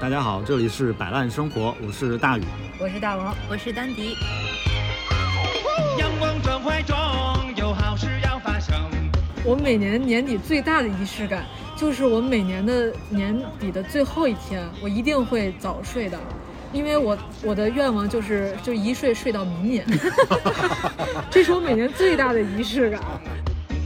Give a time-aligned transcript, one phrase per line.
[0.00, 2.42] 大家好，这里是摆烂生活，我是大宇。
[2.78, 4.16] 我是大王，我是丹迪。
[5.98, 6.96] 阳光转怀中，
[7.54, 8.74] 有好事要发生。
[9.44, 11.44] 我每年年底最大的仪式感，
[11.76, 16.18] 就是我每年的年底的最后一天，我一定会早睡的，
[16.72, 19.86] 因为我我的愿望就是就一睡睡到明年，
[21.28, 23.02] 这是我每年最大的仪式感。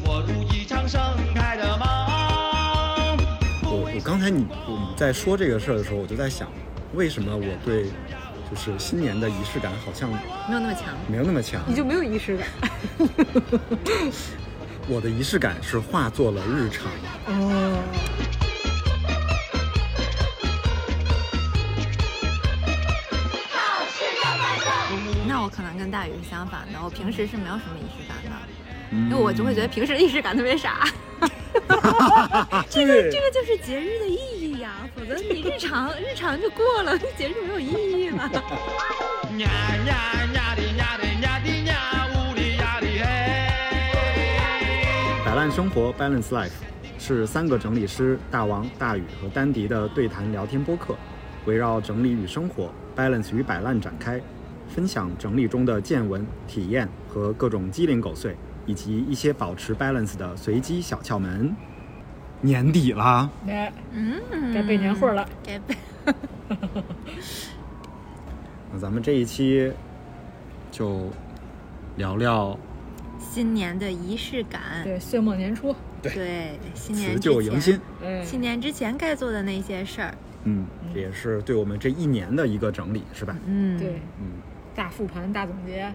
[0.06, 1.00] 我如一场盛
[1.34, 1.88] 开的梦。
[3.66, 6.48] 我我刚才你我们在说这个事儿的时候，我就在想，
[6.94, 7.84] 为什么我对
[8.48, 10.84] 就是新年的仪式感好像没有那么强。
[11.08, 11.60] 没有那么强？
[11.66, 12.46] 你就没有仪式感？
[14.86, 16.86] 我的仪式感是化作了日常。
[17.26, 17.82] 哦，
[25.26, 28.30] 那我可能跟大宇是相反的，我平时是没有什么仪式感的，
[28.92, 30.86] 因因为我就会觉得平时的仪式感特别傻。
[32.68, 34.43] 这个这个就是节日的意义呀，
[35.04, 38.16] 否则你日常日常就过了，节日没有意义了。
[39.36, 39.50] 呀
[39.86, 43.04] 呀呀的呀的呀的呀，呜哩呀的嘿。
[45.22, 46.52] 摆烂生活 （Balance Life）
[46.98, 50.96] 是三个整理师大王、大宇和丹迪的对谈聊天播客，
[51.44, 54.18] 围绕整理与生活、balance 与摆烂展开，
[54.68, 61.54] 分享整理中的见闻、体验和各种鸡零狗碎，以及一些保持 balance 的随机小窍门。
[62.44, 65.26] 年底了，哎，嗯，该备年货了。
[65.42, 65.74] 该备。
[68.70, 69.72] 那咱们这一期
[70.70, 71.10] 就
[71.96, 72.58] 聊聊
[73.18, 77.80] 新年的仪式感，对，岁末年初，对，新年辞旧迎新。
[78.02, 80.14] 嗯，新年之前该做的那些事儿，
[80.44, 83.34] 嗯，这也是对我们这一年的一个整理，是吧？
[83.46, 84.26] 嗯，对，嗯，
[84.74, 85.90] 大复盘、大总结，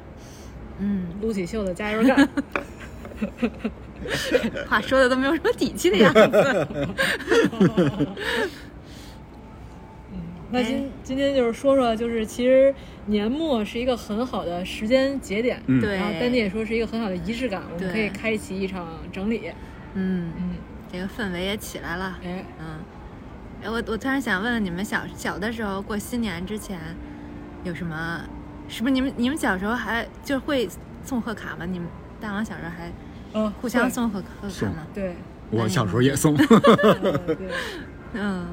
[0.80, 2.28] 嗯，撸起袖子加油干。
[4.68, 6.68] 话说的都没有什么底气的样子。
[7.60, 8.08] 嗯
[10.52, 12.74] 那今今天就是说说，就是其实
[13.06, 19.52] 年末是一个很好的时间节点，然后丹迪也说是一个很好的仪式感，我们对可以开启一场整理。
[19.94, 20.56] 嗯，嗯，
[20.92, 22.18] 这个氛围也起来了。
[22.24, 22.66] 哎，嗯，
[23.62, 26.80] 哎，我我突然想问问你们小小的时候过新年之前
[27.64, 28.22] 有什么？
[28.68, 30.68] 是不是你们你们小时候还就会
[31.04, 31.66] 送贺卡吗？
[31.66, 31.88] 你们
[32.20, 32.92] 大王小时候还
[33.34, 34.88] 嗯，互相，送贺贺卡送吗？
[34.94, 35.16] 对，
[35.52, 36.36] 我小时候也送。
[36.36, 37.38] 呃对，
[38.14, 38.46] 嗯，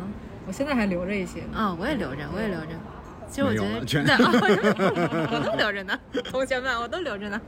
[0.47, 1.69] 我现在还留着一些啊。
[1.69, 2.69] 哦，我也留着，我也留着。
[3.29, 5.99] 其实我觉得对，哦 我都留着呢，
[6.31, 7.41] 同学们，我都留着呢。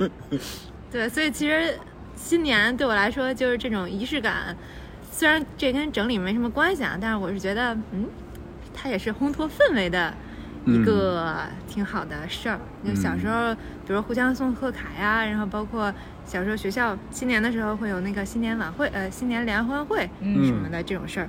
[0.90, 1.78] 对，所以其实
[2.16, 4.56] 新年对我来说就是这种仪式感，
[5.12, 8.06] 虽然这跟整理没什么关系啊，但是我是觉得，嗯，
[8.72, 10.14] 它也是烘托氛围的
[10.64, 11.36] 一个
[11.68, 12.58] 挺好的事儿。
[12.82, 13.54] 就小时候，
[13.86, 15.92] 比如互相送贺卡呀，然后包括
[16.26, 21.28] 小时候学校新年的时候会有那个新年晚会，呃，新年联欢会，嗯什么的这种事儿。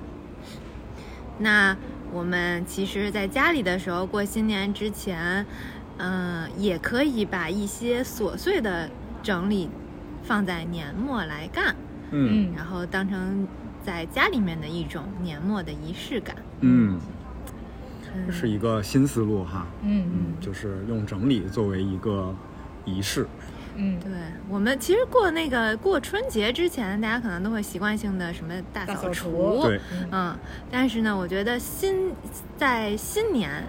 [1.39, 1.77] 那
[2.11, 5.45] 我们其实，在家里的时候过新年之前，
[5.97, 8.89] 嗯、也可以把一些琐碎的
[9.21, 9.69] 整理
[10.23, 11.75] 放在年末来干，
[12.09, 13.47] 嗯然后当成
[13.83, 16.35] 在家里面的一种年末的仪式感。
[16.61, 16.99] 嗯，
[18.15, 19.67] 嗯，是一个新思路哈。
[19.83, 22.33] 嗯嗯，就是用整理作为一个
[22.83, 23.27] 仪式。
[23.77, 23.97] 嗯。
[23.99, 24.11] 对
[24.49, 29.79] 我们其实过那个过春节之前，大家可能都会习惯性的什么大大扫扫除，对，
[30.11, 30.37] 嗯，
[30.69, 32.11] 但是呢，我觉得新
[32.57, 33.63] 在新年，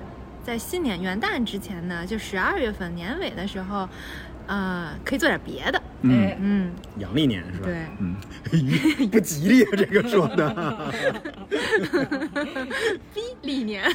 [0.45, 3.89] 在新年元旦之前呢，就十二月份年尾的时候，
[4.47, 5.83] 呃，可以做点别的。
[6.03, 6.11] 嗯。
[6.13, 7.65] 哎，嗯，阳历年是吧？
[7.67, 7.87] 对。
[7.99, 8.17] 嗯，
[9.11, 10.93] 不吉利啊，这个说的。
[13.13, 13.85] 逼历年。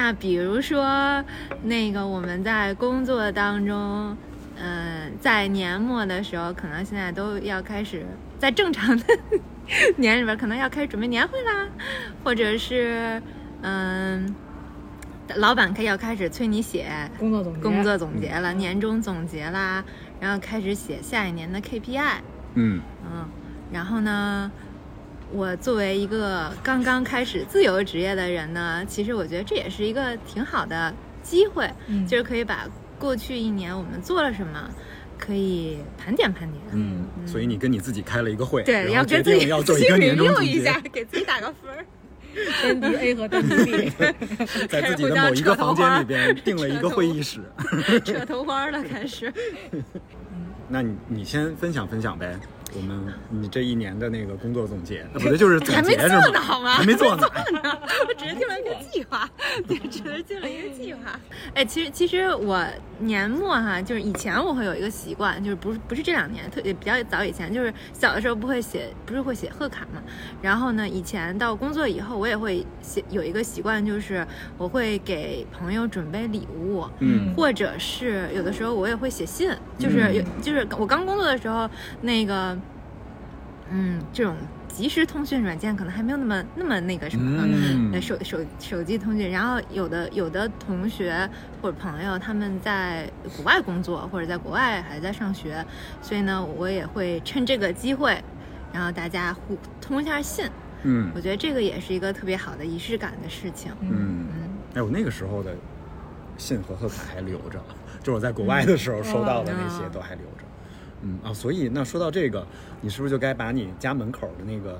[0.00, 1.24] 那比如说，
[1.64, 4.16] 那个我们在工作当中，
[4.56, 8.06] 嗯、在年末的时候，可能现在都要开始
[8.38, 9.04] 在正常的
[9.98, 11.66] 年里边，可能要开始准备年会啦，
[12.22, 13.20] 或者是
[13.62, 14.32] 嗯、
[15.34, 16.86] 老板开要开始催你写
[17.18, 19.84] 工作总结，工作总结了，年终总结啦，
[20.20, 22.18] 然后开始写下一年的 KPI。
[22.54, 23.28] 嗯嗯，
[23.72, 24.48] 然后呢，
[25.30, 30.92] 我作为一个刚刚开始自由职业的人呢，其实我觉得这也是一个挺好的
[31.22, 32.66] 机会，嗯就是可以把
[32.98, 34.70] 过去一年我们做了什么，
[35.18, 36.62] 可以盘点盘点。
[36.72, 41.84] 嗯，所以你跟你自己开了一个会，对，然要后决定跟自己要做一个年终总结用一下，，给自己打个分儿。
[42.62, 43.90] 丹迪 A 和丹迪 B，
[44.68, 47.40] 在自己的某一个房间里边定了一个会议室。
[48.04, 49.32] 扯头花了，开始。
[50.68, 52.38] 那你你先分享分享呗，
[52.74, 53.00] 我们
[53.30, 57.26] 你这一年的那个工作总结，呃不对，就是总还没结是吗做呢好吗还没做呢。
[58.06, 59.28] 我只是定了一个计划，
[59.66, 61.18] 对，只是定了一个计划。
[61.54, 62.64] 哎，其实其实我
[62.98, 70.02] 年末哈，就是以前我会有一个习惯，就是不是不是这两年，特别比较早以前，就是小的时候不会写，不是会写贺卡嘛。
[70.42, 74.26] 然后呢，以前到工作以后，我也会写有一个习惯，就是
[74.56, 76.84] 我会给朋友准备礼物。
[77.00, 81.70] 嗯或者是有的时候我也会写信，就是有、就是我刚工作的时候，
[82.02, 82.57] 那个，
[83.70, 84.34] 嗯，这种
[84.68, 89.30] 即时通讯软件可能还没有那么那么那个什么，手手手机通讯。
[89.30, 91.28] 然后有的有的同学
[91.60, 95.64] 或者朋友他们在国外工作或者在国外还在上学，
[96.00, 98.22] 所以呢，我也会趁这个机会，
[98.72, 100.46] 然后大家互通一下信。
[100.84, 103.72] 嗯我觉得这个也是一个特别好的仪式感的事情。
[103.80, 104.26] 嗯，嗯
[104.74, 105.52] 哎，我那个时候的
[106.36, 107.58] 信和贺卡还留着，
[108.00, 110.44] 就是我在国外的时候收到的那些嗯都还留着。
[111.02, 112.46] 嗯啊，所以那说到这个，
[112.80, 114.78] 你是不是就该把你家门口的那个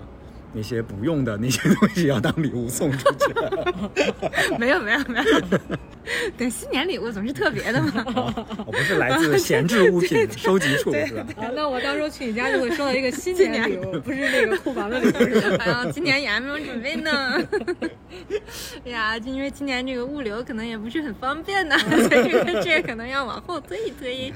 [0.52, 3.90] 那些不用的那些东西要当礼物送出去 了？
[4.58, 5.24] 没有没有没有，
[6.38, 8.04] 对，新年礼物总是特别的嘛。
[8.06, 11.26] 哦，不是来自闲置物品 收集处是吧？
[11.36, 15.56] 啊，那我到时候去你家就会收到一个新年礼物，不是那个库房的礼物？
[15.58, 17.40] 哎呀，今年也还没有准备呢。
[18.86, 24.32] 哎呀，就因为今年这个物流可能也不是很方便呢，所以这个这个可能要往后推一推。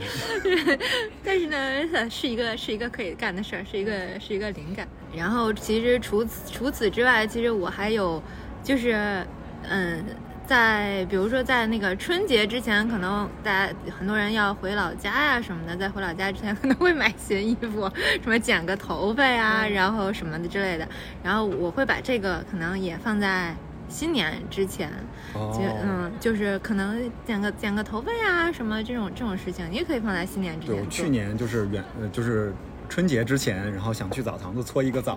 [1.24, 4.86] 但是呢，是一个是一个可以干的事儿，是一个是一个灵感。
[5.14, 8.22] 然后其实除此除此之外，其实我还有
[8.62, 9.26] 就是
[9.68, 10.04] 嗯。
[10.44, 17.88] 在比如说在那个春节之前，可能大家很多人要回老家呀、什么的，在回老家之前 可能会买些衣服，
[18.20, 20.86] 什么剪个头发呀，然后什么的之类的。
[21.22, 23.54] 然后我会把这个可能也放在
[23.88, 24.90] 新年之前，
[25.32, 30.86] 哦就嗯，就是可能剪个剪个头发呀，什么这种这种事情，也可以放在新年之，前对。
[30.90, 32.52] 去年就是远呃就是。
[32.92, 35.16] 春节之前，然后想去澡堂子搓一个澡，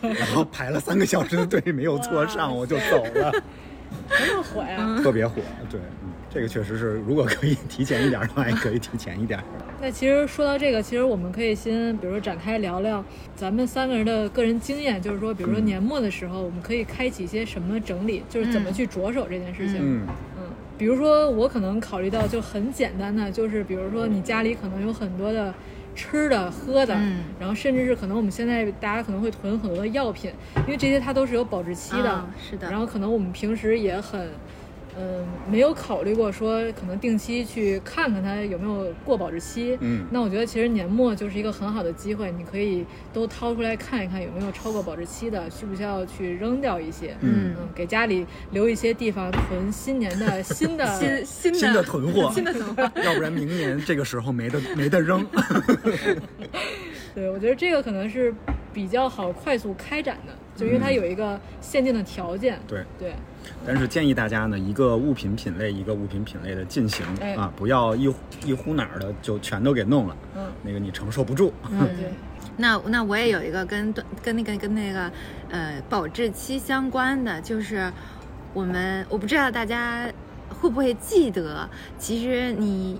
[0.00, 3.32] 然后排了三个小时的队没有搓上，我就走了，
[4.08, 5.00] 那么火呀！
[5.02, 5.42] 特别火。
[5.68, 9.42] 对，嗯，这个确实是，如果可以提前一点的话，也可以提前一点。
[9.82, 13.04] 那其实说到这个，其实我们可以先，比如说展开聊聊
[13.34, 19.78] 咱们三个人的个人经验，就是说，比如说嗯年末的时候，我们可以开启一些什么整理，就是怎么嗯去着手这件事情。
[19.80, 20.06] 嗯
[20.36, 20.42] 嗯，
[20.78, 25.52] 比如说我可能考虑到就很简单的，就是比如说你家里可能有很多的
[25.98, 30.30] 吃的、喝的，嗯然后甚至是可能我们现在大家可能会囤很多的药品，
[30.64, 32.08] 因为这些它都是有保质期的。
[32.08, 34.28] 啊是的然后可能我们平时也很。
[34.98, 39.78] 嗯，没有考虑过说可能定期去看看它有没有过保质期。
[39.80, 47.14] 嗯那我觉得其实年末就是一个很好的机会，你可以都掏出来看一看有没有超过保质期的，需不需要去扔掉一些。
[47.20, 52.90] 嗯嗯，给家里留一些地方囤新年的新的新新的新的囤货， 新的囤货。
[53.02, 55.24] 要不然明年这个时候没得没得扔。
[57.14, 58.32] 对，我觉得这个可能是
[58.72, 62.58] 比较好快速开展的，就因为它有一个限定的条件。
[62.68, 63.12] 对，对，
[63.66, 68.12] 但是建议大家呢，一个物品品类一个物品品类的进行哎啊，不要一
[68.44, 71.52] 一呼哪儿的就全都给弄了，嗯那个你承受不住。
[71.70, 72.12] 嗯，对，
[72.56, 73.92] 那那我也有一个跟
[74.22, 75.10] 跟那个跟那个
[75.50, 77.92] 呃保质期相关的，就是
[78.54, 80.06] 我们我不知道大家
[80.48, 81.68] 会不会记得，
[81.98, 82.98] 其实你。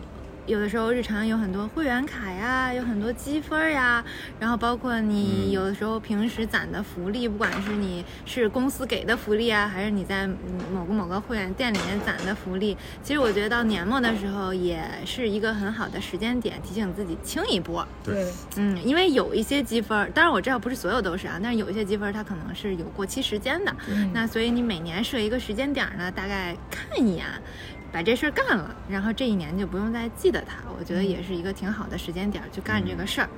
[0.48, 4.02] 有的时候日常有很多会员卡呀，有很多积分呀，
[4.40, 10.26] 然后包括你嗯有的时候平时攒的福利，不管是你是公司给的福利啊，还是你在
[10.72, 17.86] 某个某个会员店里面攒的福利，其实我觉得到年末的时候也是一个很好的时间点，提醒自己清一波。
[18.02, 23.76] 对对，嗯，因为有一些积分儿，当然我知道不是所有都是啊，但是有一些积分儿它可能是有过期时间的。
[23.90, 27.26] 嗯那所以你每年设一个时间点儿呢，大概看一眼，
[27.92, 30.58] 把这事儿干了，然后这一年就不用再记得它。
[30.78, 33.28] 我觉得也是一个挺好的时间点儿去干这个事儿。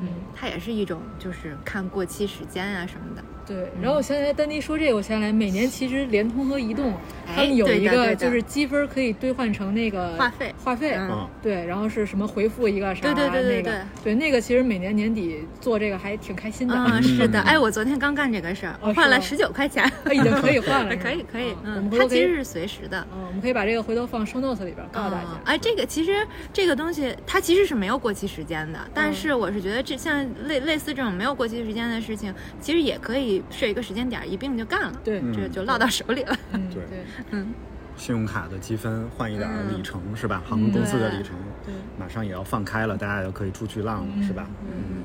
[0.00, 3.22] 嗯，它也是一种就是看过期时间啊什么的。
[3.54, 3.68] 对。
[3.82, 6.92] 然后我想起来，丹妮说这个，我想起来，每年其实联通和移动，
[7.26, 10.94] 哎他们有一个就是积分可以兑换成那个话费话费。
[10.94, 13.02] 嗯啊，对，然后是什么回复一个啥？
[13.02, 16.74] 对对对对那个对那个其实每年年底做这个还挺开心的。
[16.74, 23.04] 嗯，是的，嗯哎，我昨天刚干这个事儿，哦我换了是十九块钱，啊已经可以换了 可以可以嗯它其实是随时的。
[23.12, 25.26] 嗯，我们可以把这个回头放 show notes 里边告诉大家。
[25.28, 35.32] 啊哎，这个其实这个东西它其实是没有过期时间的，嗯但是我是觉得这像类类似这种没有过期时间的事情，其实也可以设一个时间点儿，一并就干了，对，嗯。
[35.32, 36.36] 这就落到手里了。
[36.52, 36.68] 嗯。
[36.70, 36.82] 对。
[36.84, 36.98] 对
[37.30, 37.52] 嗯，
[37.96, 40.42] 信用卡的积分换一点里程、是吧？
[40.46, 41.74] 航空公司的里程对。
[41.98, 44.46] 马上也要放开了，大家就可以出去浪了，是吧？
[44.66, 45.02] 嗯。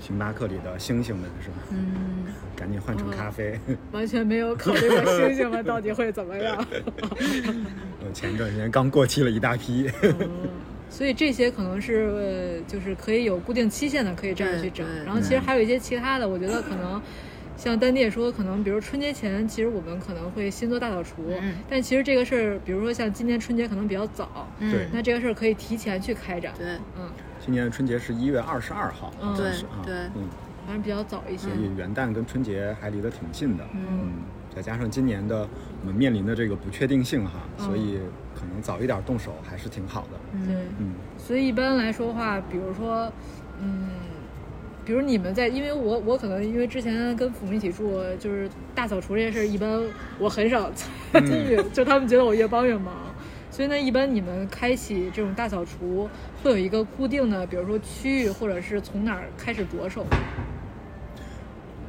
[0.00, 1.56] 星巴克里的星星们是吧？
[1.70, 3.58] 嗯，赶紧换成咖啡。
[3.90, 6.62] 完全没有考虑过星星们到底会怎么样。
[8.04, 9.90] 我前一段时间刚过期了一大批。
[10.94, 17.02] 嗯所以这些可能是呃，就是可以有固定期限的，可以这样去整然后其实还有一些其他的，我觉得可能
[17.56, 24.86] 像丹弟也说，可能比如春节前，其实我们可能会新做大扫除，嗯但其实这个事儿，比如说像今年春节可能比较早，嗯对。
[24.92, 26.52] 那这个事儿可以提前去开展。
[26.56, 27.10] 对嗯，
[27.44, 29.50] 今年的春节是一月二十二号，对
[29.84, 30.28] 对嗯，
[30.64, 31.48] 反正比较早一些。
[31.48, 33.80] 所以元旦跟春节还离得挺近的，嗯。
[33.90, 34.12] 嗯，
[34.54, 35.48] 再加上今年的
[35.82, 37.98] 我们面临的这个不确定性哈，嗯所以
[38.34, 43.12] 可能早一点动手还是挺好的，对，嗯，所以一般来说的话，比如说，
[43.60, 43.88] 嗯，
[44.84, 49.82] 比如你们在，因为我我可能因为之前跟父母一起住，就是大扫除这件事儿，一般
[50.18, 52.94] 我很少参与， 就他们觉得我越帮越忙。
[53.50, 56.08] 所以呢，一般你们开启这种大扫除
[56.42, 60.04] 会有一个固定的，比如说区域，或者是从哪儿开始着手？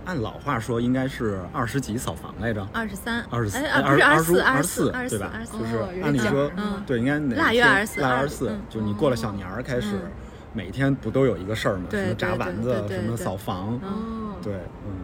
[0.05, 2.65] 按老话说应该是二十几扫房来着。
[2.71, 5.45] 二十三，二十四，哎，啊，不是二十四，二十四，二十四，对吧二十？
[5.47, 10.11] 四哦就是按理说嗯，对，应该哪腊月二十四腊月二十四嗯，就你过了小年儿开始嗯，
[10.53, 11.85] 每天不都有一个事儿吗？
[11.89, 14.53] 对什么炸对丸子什么对扫房，哦，对，
[14.85, 15.03] 嗯，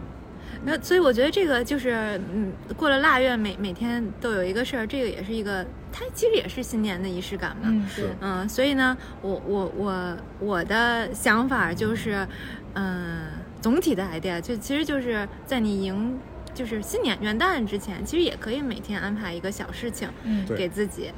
[0.64, 7.62] 那所以我觉得这个就是，嗯，过了腊月，每每天都有一个事儿，这个也是一个，它其实也是新年的仪式感嘛。
[7.64, 12.26] 嗯，是对，嗯，所以呢，我我我我的想法就是，
[12.74, 13.24] 嗯、
[13.62, 16.18] 总体的 idea 就其实就是在你迎
[16.52, 21.10] 就是新年元旦之前，其实也可以每天安排一个小事情嗯，给自己。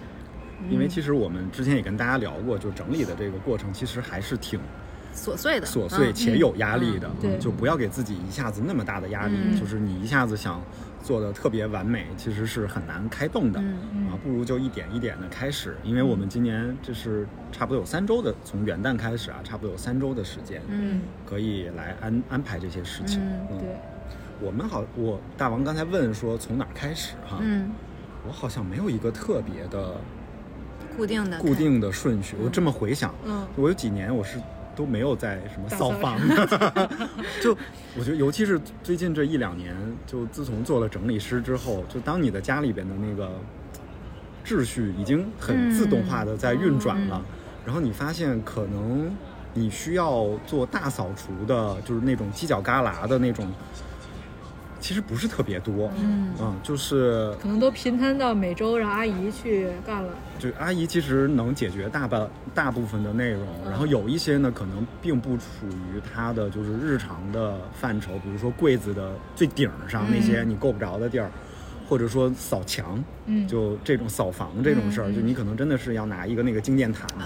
[0.71, 4.61] 因为其实我们之前也跟大家聊过，就整理的这个过程，其实还是挺
[5.15, 9.59] 琐碎的，琐碎嗯且有压力的，对嗯就不要给自己一下子那么大的压力，嗯。
[9.59, 10.61] 就是你一下子想
[11.03, 13.61] 做的特别完美，其实是很难开动的。
[13.61, 14.07] 嗯嗯。
[14.09, 21.01] 啊，不如就一点一点的开始，因为我们今年这是差不多有三周的，从元旦开始啊，差不多有三周的时间，嗯。
[21.25, 23.21] 可以来安安排这些事情。
[23.23, 23.69] 嗯对，
[24.41, 27.71] 我们好，我大王刚才问说从哪儿开始哈，嗯，
[28.27, 29.95] 我好像没有一个特别的
[30.97, 32.37] 固定的固定的顺序。
[32.43, 33.47] 我这么回想，嗯。
[33.57, 34.39] 我有几年我是
[34.75, 36.29] 都没有在什么大扫扫房。
[36.29, 36.91] 的，
[37.43, 37.57] 就
[37.99, 39.75] 我觉得尤其是最近这一两年，
[40.07, 43.31] 就自从做了整理师之后，就当你的家里边的那个
[44.45, 47.23] 秩序已经很自动化的在运转了，
[47.65, 49.11] 然后你发现可能
[49.55, 53.49] 你需要做大扫除的，就是那种犄角旮旯的那种，
[54.85, 56.31] 其实不是特别多，嗯。
[56.43, 60.13] 嗯，就是可能都平摊到每周让阿姨去干了。
[60.39, 63.71] 就阿姨其实能解决大半大部分的内容，嗯。
[63.71, 71.31] 然后有一些呢可能并不属于她的就是日常的范畴，比如说柜子的最顶上那些你够不着的地儿，
[71.89, 77.25] 或者说扫墙，嗯，就这种扫房这种事儿，就你可能真的是要拿一个那个静电毯子、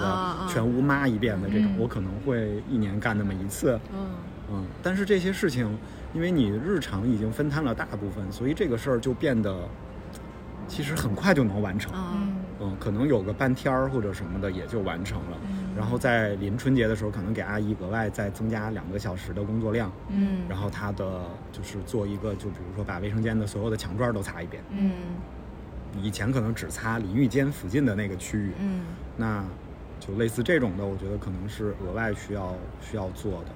[0.49, 1.77] 全屋抹一遍的这种，嗯。
[1.77, 4.07] 我可能会一年干那么一次，嗯。
[4.51, 5.77] 嗯，但是这些事情，
[6.15, 9.69] 因为你日常已经分摊了大部分，所以这个事儿就变得
[10.67, 11.93] 其实很快就能完成。
[11.95, 15.39] 嗯嗯嗯，可能有个半天儿或者什么的也就完成了。
[15.49, 21.23] 嗯然后在临春节的时候，可能给阿姨额外再增加两个小时的工作量，嗯然后她的
[21.53, 24.61] 就是做一个，就比如说把卫生间的所有的墙砖都擦一遍。
[24.71, 24.91] 嗯
[26.03, 28.81] 以前可能只擦淋浴间附近的那个区域，嗯
[29.17, 29.45] 那
[30.01, 33.47] 就类似这种的，我觉得可能是额外需要需要做的。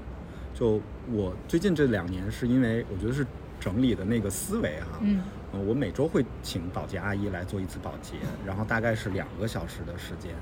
[0.54, 0.80] 就
[1.11, 3.26] 我最近这两年，是因为我觉得是
[3.59, 8.16] 整理的那个思维哈，嗯呃我每周会请保洁阿姨来做一次保洁，
[8.47, 10.32] 然后大概是两个小时的时间，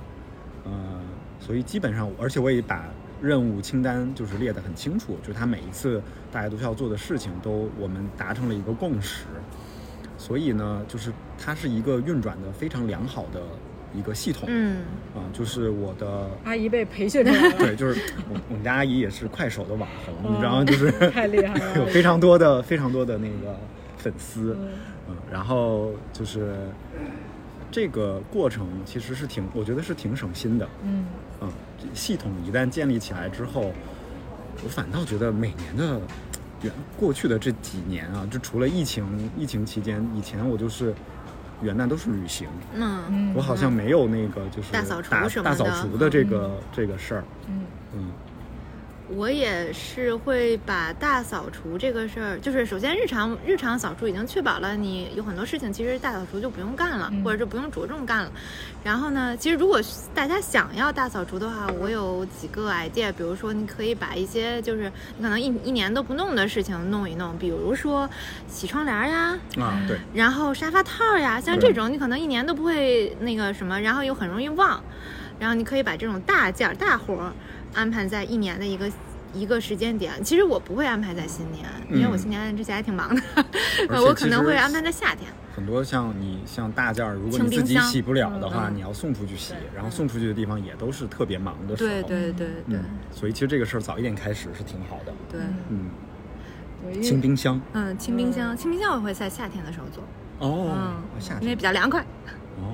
[0.64, 1.00] 呃，
[1.38, 2.88] 所以基本上，而且我也把
[3.20, 6.02] 任务清单就是列得很清楚，就是他每一次
[6.32, 9.24] 大家都需要做的事情都我们达成了一个共识，
[10.16, 13.42] 所以呢，就是它是一个运转的非常良好的
[13.94, 14.78] 一个系统，嗯。
[15.14, 16.30] 啊、就是我的。
[16.44, 20.58] 阿姨被培训出来了， 对，就是我我们家阿姨也是快手的网红，你知道吗？
[20.60, 21.76] 哦就是 太厉害了。
[21.78, 23.58] 有非常多的非常多的那个
[23.96, 24.68] 粉丝，嗯。
[25.10, 26.54] 嗯，然后就是
[27.70, 31.04] 这个过程其实是挺，我觉得是挺省心的，嗯。
[31.94, 33.72] 系统一旦建立起来之后，
[34.62, 35.98] 我反倒觉得每年的
[36.62, 40.94] 元过去的这几年啊，就除了疫情疫情期间，以前我就是
[41.62, 43.02] 元旦都是旅行，嗯。
[43.10, 45.10] 嗯，我好像没有那个就是大扫除
[45.42, 47.64] 大扫除的这个、这个事儿，嗯。
[47.96, 48.10] 嗯
[49.16, 58.30] 我也是会把大扫除这个事儿，就是首先日常日常扫除已经确保了你有很多事情其实大扫除就不用干了，嗯或者就不用着重干了。
[58.84, 59.80] 然后呢，其实如果
[60.14, 68.08] 大家想要大扫除的话，我有几个 idea，比如说你可以把一些就是你可能一一年都不弄的事情弄一弄，比如说
[68.46, 74.82] 洗窗帘呀，啊对，然后沙发套呀，像这种你可能一年都不会那个什么，然后又很容易忘，
[75.38, 77.32] 然后你可以把这种大件儿、大活儿
[77.74, 78.90] 安排在一年的一个
[79.32, 80.12] 一个时间点。
[80.24, 83.22] 其实我不会安排在新年，因为我嗯新年之前还挺忙的，
[84.04, 85.30] 我可能会安排在夏天。
[85.52, 88.76] 很多像你像大件儿，如果你自己洗不了的话，嗯。
[88.76, 91.90] 你要送出去洗，然后送出去的地方也都是特别忙的时候。
[91.90, 92.78] 对对对对。
[92.78, 95.12] 嗯，所以其实这个事儿早一点开始是挺好的。
[95.28, 97.60] 对，嗯，清冰箱。
[97.72, 100.02] 嗯，清冰箱，清冰箱我会在夏天的时候做，
[100.38, 102.00] 哦嗯，夏因为比较凉快。
[102.00, 102.72] 哦，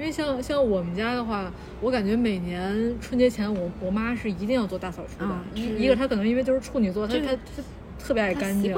[0.00, 1.52] 因为像像我们家的话，
[1.82, 5.30] 我感觉每年春节前我我妈是一定要做大扫除的。
[5.54, 7.62] 一一个她可能因为就是处女座，她她她
[7.98, 8.72] 特别爱干净，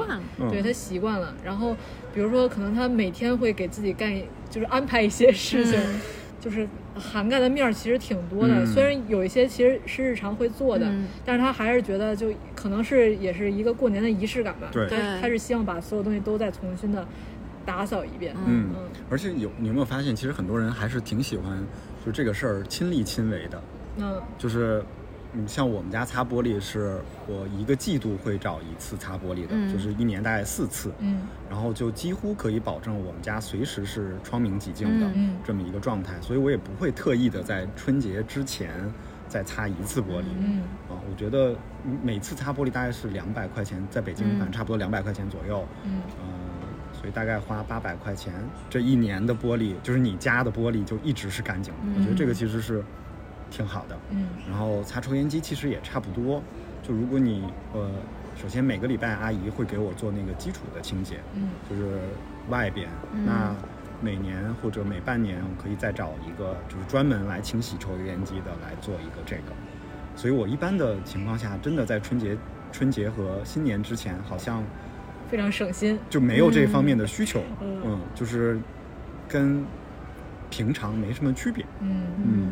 [0.51, 1.33] 对她习惯了。
[1.41, 1.73] 然后
[2.13, 4.13] 比如说可能她每天会给自己干，
[4.49, 6.01] 就是安排一些事情，嗯
[6.43, 8.53] 就是涵盖的面儿其实挺多的。
[8.53, 14.67] 嗯虽然有一些其实是日常会做的，嗯但是她还是觉得就可能是也是一个过年的仪式感吧。
[14.73, 17.07] 她对她是希望把所有东西都再重新的
[17.65, 18.35] 打扫一遍。
[18.45, 18.69] 嗯。
[18.73, 18.75] 嗯，
[19.09, 21.57] 而且有你有没有发现，其实很多人还是挺喜欢，
[22.05, 23.61] 就这个事儿亲力亲为的，
[23.97, 24.21] 嗯。
[24.37, 24.83] 就是。
[25.35, 29.73] 嗯，像我们家擦玻璃是我一个季度会找一次擦玻璃的，嗯。
[29.73, 31.23] 就是一年大概四次，嗯。
[31.49, 35.07] 然后就几乎可以保证我们家随时是窗明几净的
[35.43, 38.69] 这么一个状态，所以我也不会特意的在春节之前
[39.27, 40.25] 再擦一次玻璃。
[40.37, 41.55] 嗯啊，我觉得
[42.03, 44.37] 每次擦玻璃大概是两百块钱，在北京嗯。
[44.37, 45.99] 反正差不多两百块钱左右，嗯。
[46.19, 46.25] 呃，
[47.03, 48.33] 所以大概花八百块钱，
[48.69, 52.81] 这一年的玻璃就是你家的玻璃就一直是干净的，我觉得这个其实是
[53.51, 53.99] 挺好的。
[54.11, 54.29] 嗯。
[54.49, 56.41] 然后擦抽烟机其实也差不多，
[56.81, 57.43] 就如果你
[57.73, 57.91] 呃，
[58.41, 61.49] 首先每个礼拜阿姨会给我做那个基础的清洁，嗯。
[61.69, 61.99] 就是
[62.47, 63.25] 外边，嗯。
[63.25, 63.53] 那
[63.99, 69.51] 每年或者每半年我可以再找一个就是专门来清洗抽油烟机的来做一个这个，
[70.15, 72.37] 所以我一般的情况下，真的在春节、
[72.71, 74.63] 春节和新年之前，好像
[75.33, 75.97] 非常省心。
[76.11, 77.81] 就没有这方面的需求，嗯。
[77.83, 78.59] 嗯，就是
[79.27, 79.65] 跟
[80.51, 82.49] 平常没什么区别，嗯嗯。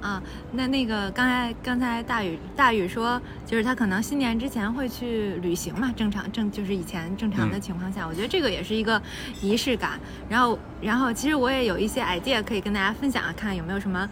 [0.00, 7.60] 啊，那那个刚才刚才大宇大宇说，就是他可能新年之前会去旅行嘛，正常正就是以前正常的嗯。
[7.60, 9.02] 情况下，我觉得这个也是一个
[9.40, 9.98] 仪式感。
[10.28, 14.08] 然后然后其实我也有一些 idea 可以跟大家分享啊，看有没有什么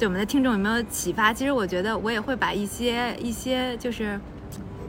[0.00, 1.32] 对我们的听众有没有启发。
[1.32, 4.18] 其实我觉得我也会把一些一些就是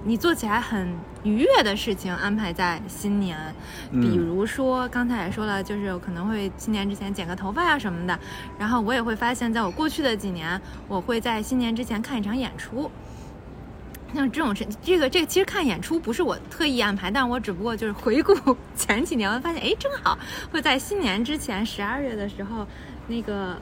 [0.07, 0.87] 你做起来很
[1.23, 3.35] 愉悦的事情安排在新年，
[3.91, 8.17] 比嗯如说刚才也说了，就是可能会新年之前剪个头发呀什么的，
[8.59, 12.89] 然后我也会发现，在我过去的几年，我会在新年之前看一场演出。
[14.13, 20.15] 像这种事，这个这个其实看演出不是我特意安排，但我只不过就是回顾前几年，我发现哎，正好
[20.51, 22.67] 会在新年之前十二月的时候，
[23.07, 23.59] 那个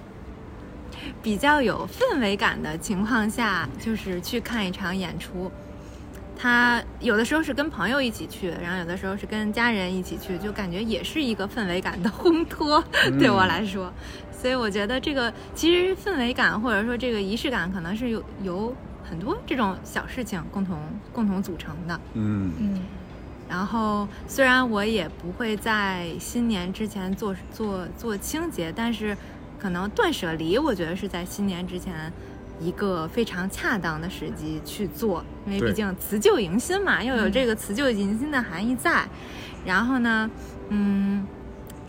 [1.21, 5.49] 比较有氛围感的情况下，就是去看一场演出。
[6.43, 12.84] 他有的时候是跟朋友一起去，然后有的时候是跟家人一起去，就感觉也是一个氛围感的烘托，
[13.17, 13.89] 对我来说。
[14.29, 18.75] 所以我觉得这个其实氛围感或者说这个仪式感，可能是有由
[19.10, 20.77] 很多这种小事情共同
[21.13, 21.97] 共同组成的。
[22.15, 22.82] 嗯嗯
[23.47, 29.15] 然后虽然我也不会在新年之前做做做清洁，但是
[29.58, 32.12] 可能断舍离，我觉得是在新年之前
[32.60, 39.06] 一个非常恰当的时机去做，因为毕竟辞旧迎新嘛，又有这个辞旧迎新的含义在。
[39.66, 40.30] 然后呢，
[40.70, 41.26] 嗯，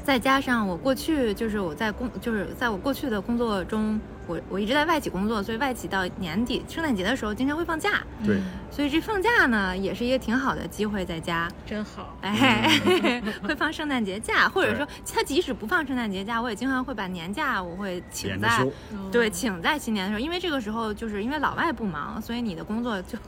[0.03, 8.37] 再加上我过去就是我在工，就是在我过去的工作中，我我一直在外企工作，所以外企到年底圣诞节的时候经常会放假，对，
[8.71, 11.49] 所以这放假呢也是一个挺好的机会，在家。
[11.67, 12.17] 真好。
[12.23, 12.69] 哎，
[13.43, 18.67] 会放圣诞节假，或者说他即使不放圣诞节假，我也经常会把年假我会请在
[19.13, 23.19] 对，请在新年的时候，因为这个时候就是因为老外不忙，所以你的工作就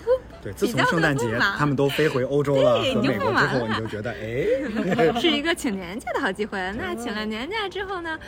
[0.42, 6.58] 对，自比较从圣诞节的不忙他们都飞回欧洲了对和你就不忙美国之后，了你就觉得哎， 是一个请年假的好机会。
[6.78, 8.18] 那请了年假之后呢，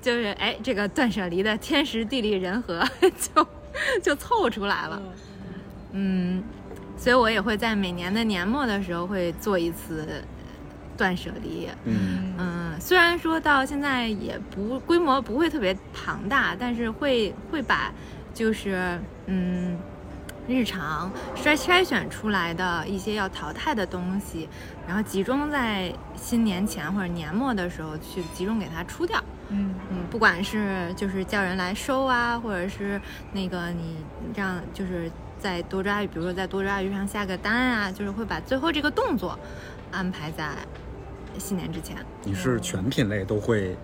[0.00, 2.82] 就是哎，这个断舍离的天时地利人和
[3.34, 3.46] 就
[4.02, 5.02] 就凑出来了。
[5.92, 6.42] 嗯，
[6.96, 10.22] 所以我也会在每年的年末的时候会做一次
[10.96, 11.68] 断舍离。
[11.84, 17.92] 嗯嗯，虽然说到现在也不规模不会特别庞大，但是会会把
[18.32, 19.76] 就是嗯
[20.50, 24.48] 日常筛筛选出来的一些要淘汰的东西，
[24.84, 29.22] 然后集中在新年前或者年末的时候去集中给它出掉。
[29.48, 33.00] 嗯嗯，不管是就是叫人来收啊，或者是
[33.32, 33.96] 那个你
[34.34, 39.38] 让就是在多抓鱼，比如说在多抓鱼上下个单啊，就是会把最后这个动作
[39.92, 40.50] 安排在
[41.38, 41.96] 新年之前。
[42.24, 43.76] 你是全品类都会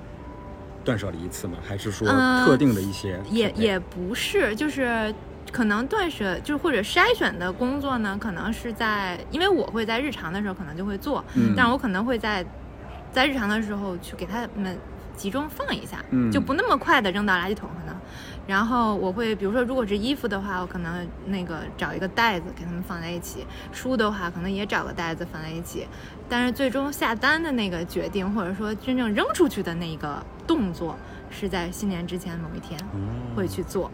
[0.84, 1.58] 断舍离一次吗？
[1.66, 5.12] 还是说嗯特定的一些也也不是，就是
[5.56, 12.44] 可能断舍就是或者筛选的工作呢，可能是在因为我会在日常的时候可能就会做，嗯但是我可能会在
[13.10, 14.78] 在日常的时候去给他们
[15.16, 17.96] 集中放一下，嗯就不那么快的扔到垃圾桶，可能
[18.46, 23.40] 然后我会，比如说，如果是衣服的话，我可能那个找一个袋子给他们放在一起；
[23.72, 25.88] 书的话，可能也找个袋子放在一起。
[26.28, 30.96] 但是最终下单的那个决定，或者说真正扔出去的那个动作，
[31.30, 32.78] 是在新年之前某一天
[33.34, 33.90] 会去做。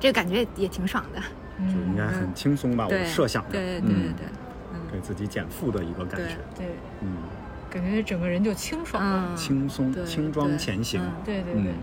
[0.00, 1.20] 这个感觉也也挺爽的。
[1.58, 2.88] 就应该很轻松吧？
[2.90, 4.26] 我，设想的，对对对对嗯对，
[4.72, 4.80] 嗯。
[4.90, 6.66] 给自己减负的一个感觉，对，
[7.02, 7.18] 嗯，
[7.68, 9.28] 感觉整个人就清爽了。
[9.30, 11.74] 嗯，轻松轻装前行，嗯对对对，嗯。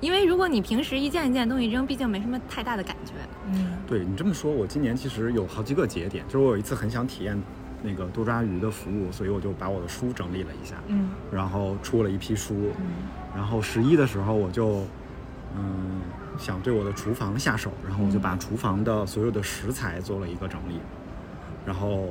[0.00, 3.12] 因为如果你平时一件一件东西扔，毕竟没什么太大的感觉。
[3.52, 3.76] 嗯。
[3.86, 7.38] 对你这么说，我今年其实有好几个节点，就是我有一次很想体验
[7.82, 11.10] 那个多抓鱼的服务，所以我就把我的书整理了一下，嗯。
[11.30, 12.86] 然后出了一批书，嗯。
[13.36, 14.86] 然后十一的时候我就
[15.54, 16.00] 嗯
[16.38, 20.80] 想对我的厨房下手，然后我就把厨房的所有的食材做了一个整理，
[21.66, 22.08] 然后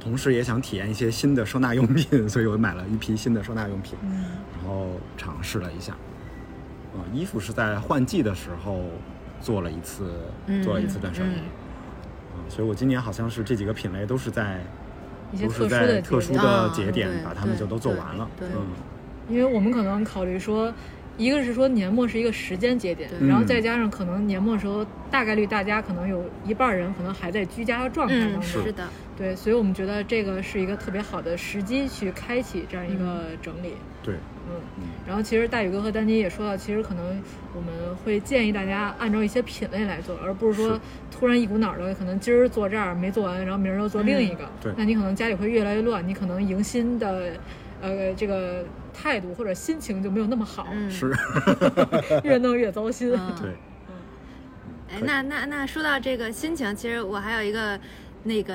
[0.00, 4.24] 同时也想体验一些新的收纳用品，所以我买了一批新的收纳用品，嗯
[4.56, 5.94] 然后尝试了一下。
[6.94, 8.80] 呃，衣服是在换季的时候
[9.40, 10.10] 做了一次，
[10.46, 11.28] 嗯做了一次断舍离。
[11.28, 11.44] 嗯
[12.36, 14.60] 嗯，所以我今年好像是这几个品类都是在
[15.38, 18.28] 都是在特殊的节点把它们就都做完了。
[18.38, 18.66] 对嗯，
[19.28, 20.72] 因为我们可能考虑说，
[21.16, 23.46] 一个是说年末是一个时间节点，然后嗯。
[23.46, 33.72] 再加上可能年末的时候，大概率大家可能有一半人可能还在居家的状态当嗯，中，是的，对，所以我们觉得这个是一个特别好的时机去开启这样一个整理。
[34.02, 34.14] 对，
[34.48, 34.60] 嗯。
[34.78, 37.22] 嗯，然后其实大宇哥和丹妮也说到，其实可能
[37.54, 40.78] 我们会建议大家按照一些品类来做，而不是说
[41.10, 44.72] 突然一股脑儿的，可能今儿做这儿没做完，然后明儿又做另一个，对。
[44.76, 47.32] 那你可能家里会越来越乱，你可能迎新的。
[47.78, 48.64] 呃，这个
[48.96, 51.12] 态度或者心情就没有那么好，嗯，是，
[52.24, 53.12] 越弄越糟心。
[53.12, 53.34] 嗯。
[53.40, 53.50] 对，
[54.90, 57.78] 哎，那那那说到这个心情，其实我还有一个
[58.24, 58.54] 那个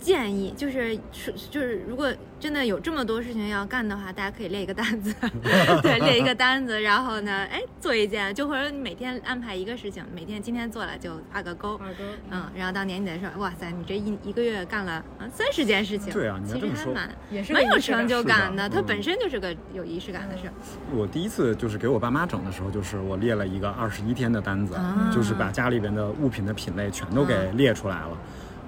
[0.00, 5.14] 建议，就是是就是如果真的有这么多事情要干的话，大家可以列一个单子，
[5.82, 11.76] 对，列一个单子，然后呢，哎，做一件，就或者你每天安排一个事情，每天今天做了就画个勾。
[11.76, 20.52] 画勾，嗯，然后到年底的时候，哇塞，你这一一个月干了啊三十件事情，对啊你要这么说其实还蛮也是蛮有成就感的，它本身就是个有仪式感的事儿。
[20.94, 28.18] 我第一次就是给我爸妈整的时候，就是我列了一个二十一天的单子，啊就是把家里边的物品的品类全都给啊列出来了，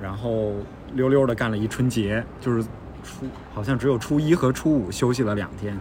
[0.02, 0.52] 然后
[0.94, 2.62] 溜溜的干了一春节，就是
[3.04, 5.78] 初好像只有初一和初五休息了两天，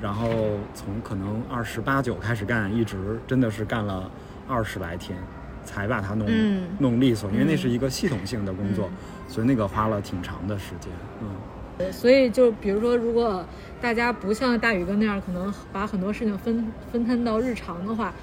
[0.00, 0.28] 然后
[0.74, 4.10] 从可能二十八九开始干，一直真的是干了
[4.46, 5.18] 二十来天，
[5.64, 11.28] 才把它弄、嗯弄利索，因为那是一个系统性的工作，嗯所以那个花了挺长的时间，嗯。
[11.90, 13.42] 所以就比如说，如果
[13.80, 18.14] 大家不像大宇哥那样，可能把很多事情分分摊到日常的话，呃，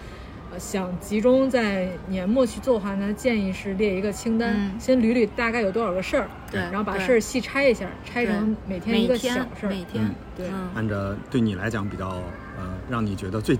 [0.57, 12.07] 想集中在年末去做的话那，建议是列一个清单，嗯先捋捋大概有多少个事儿，对然后把事儿细拆一下，拆成每天一个小事儿，每天嗯，对嗯按照对你来讲比较
[12.57, 13.57] 呃，让你觉得最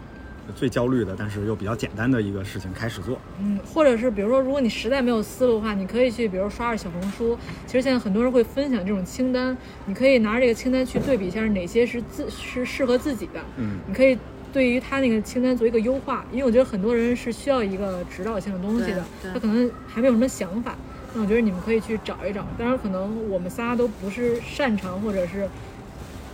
[0.56, 3.20] 最焦虑的，但是又比较简单的一个事情开始做。
[3.42, 7.38] 嗯，或者是比如说，如果你实在没有思路的话，你可以去比如刷刷小红书。
[7.66, 9.56] 其实现在很多人会分享这种清单，
[9.86, 13.42] 你可以拿着这个清单去对比一下哪些是自是适合自己的。
[13.58, 14.18] 嗯你可以
[14.54, 20.76] 对于他那个清单做一个优化，因为我觉得很多人是需要一个指导性的东西的他可能还没有什么想法。
[21.14, 25.48] 那我觉得你们可以去找一找，当然可能我们仨都不是擅长或者是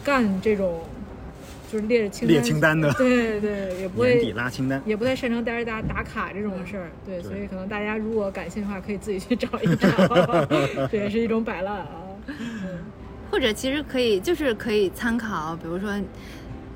[0.03, 0.81] 干这种
[1.71, 2.91] 就是列着清单列清单的。
[2.97, 7.23] 对对，也不会拉清单，也不太擅长带着大家打卡这种事儿，对，对。
[7.23, 9.87] 所以可能大家如果感兴趣的话，可以自己去找一找，
[10.91, 11.87] 这也是一种摆烂啊。
[12.27, 12.79] 嗯
[13.31, 15.89] 或者其实可以就是可以参考，比如说，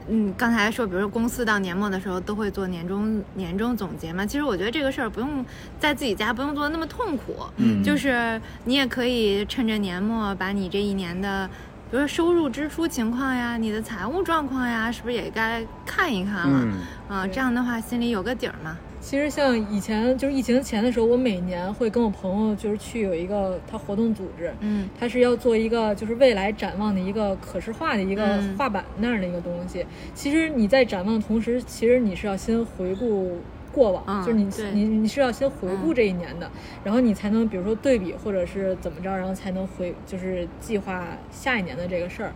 [0.10, 4.26] 嗯，刚才说，比如说公司到年末的时候都会做年终年终总结嘛。
[4.26, 5.46] 其实我觉得这个事儿不用
[5.80, 11.50] 在自己家不用做的那么痛苦，嗯就是你也可以趁着年末把你这一年的。
[11.89, 16.60] 比如说收入支出情况呀，你的财务状况呀，是不是也该看一看了？
[16.62, 16.74] 嗯
[17.08, 18.78] 啊，这样的话心里有个底儿嘛。
[19.08, 29.86] 其实像以前就是疫情前的时候，我每年会跟我朋友就是去有一个他活动组织，嗯他是要做一个就是未来展望的一个可视化的一个嗯画板那样的一个东西。
[30.13, 33.38] 其实你在展望的同时，其实你是要先回顾
[33.72, 36.52] 过往，嗯就是你你你是要先回顾嗯这一年的，
[36.84, 42.34] 然后你才能比如说对比或者是怎么着，然后才能回就是计划下一年的这个事儿。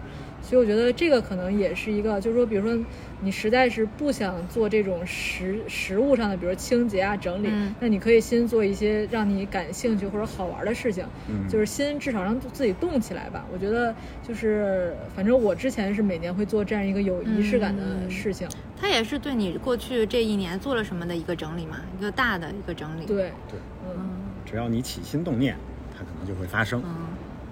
[0.52, 2.78] 所以我觉得这个可能也是一个，就是说，比如说
[3.22, 13.46] 你实在是不想做这种食食物上的，比如清洁啊、整理，嗯那你可以先做一些让你感兴趣或者好玩的事情，嗯就是先至少让自己动起来吧。
[13.50, 13.96] 我觉得
[14.28, 18.46] 就是，反正我之前是每年会做这样一个有仪式感的嗯事情。
[18.78, 24.10] 它也是对你过去这一年做了什么的一个整理嘛，一个大的一个整理。，对，对，嗯，嗯
[24.46, 25.56] 只要你起心动念，
[25.98, 26.82] 它可能就会发生。
[26.84, 27.08] 嗯。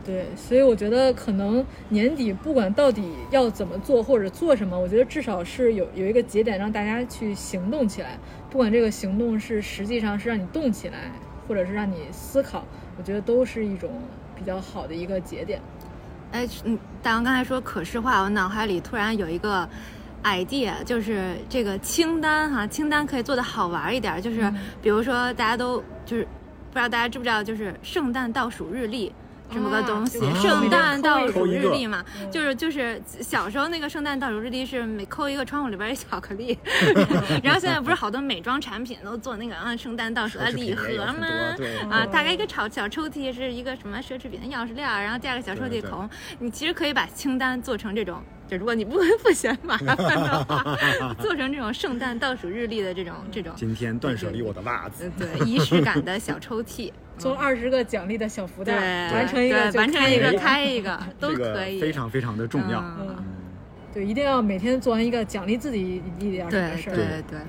[0.10, 8.18] 对，所以我觉得可能年底不管到底要怎么做或者做什么，我觉得至少是有有一个节点让大家去行动起来，
[8.50, 11.12] 不管这个行动是实际上是让你动起来，
[11.48, 12.66] 或者是让你思考，
[12.98, 13.92] 我觉得都是一种
[14.36, 15.62] 比较好的一个节点。
[16.32, 19.70] 哎，嗯，大王刚才说可视化，我脑海里突然有一个
[20.24, 26.24] idea，就是这个清单哈，清单可以做的好玩一点，就是比如说大家都就是
[26.72, 29.14] 不知道大家知不知道，就是圣诞倒数日历。
[29.52, 36.58] 这么个东西，啊圣诞倒数日历嘛，嗯就是就是小时候那个圣诞倒数日历是每抠一个窗户里边有巧克力，
[37.44, 41.28] 然后现在不是好多美妆产品都做那个啊圣诞倒数的礼盒吗？
[41.90, 46.10] 啊，大概一个小小抽屉是一个什么奢侈品的钥匙链儿，然后第二个小抽屉口红。
[46.40, 50.78] 你其实可以把清单做成这种，就如果你不 不嫌麻烦的话，
[51.20, 56.92] 做成这种圣诞倒数日历的这种这种，今天断舍离我的袜子呃，对仪式感的小抽屉。
[57.20, 62.80] 从二十个奖励的小福对，袋完成一个完成一个开开一个都这个可以，非常非常的重要。
[62.80, 63.16] 嗯嗯，
[63.94, 66.96] 对，一定要每天做完一个奖励自己一点儿对的事儿。
[66.96, 67.40] 对对，对。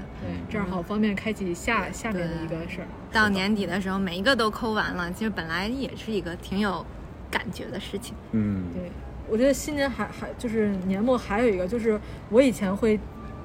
[0.50, 2.86] 这样好方便开启下下面的一个事儿。
[3.12, 6.84] 到年底的时候，每一个都抠完了，其实本来也是一个挺有
[7.30, 8.14] 感觉的事情。
[8.32, 8.90] 嗯，对，
[9.28, 12.98] 我觉得新年还还就是年末还有一个，就是我以前会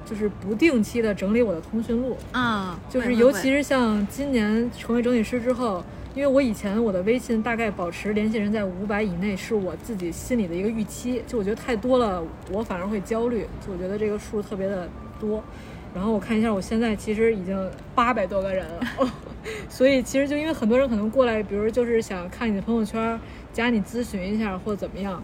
[0.04, 5.84] 就是不定期的整理我的通讯录，嗯，就是尤其是像今年成为整理师之后，
[6.16, 14.88] 因为我以前我的微信大概保持联系人在五百以内，是我自己心里的一个预期，就我觉得太多了，我反而会焦虑，就我觉得这个数特别的
[15.20, 15.44] 多。
[15.94, 19.12] 然后我看一下，我现在其实已经 八百多个人了，
[19.68, 23.20] 所以其实就因为很多人可能过来，比如就是想看你的朋友圈，
[23.52, 25.22] 加你咨询一下或怎么样。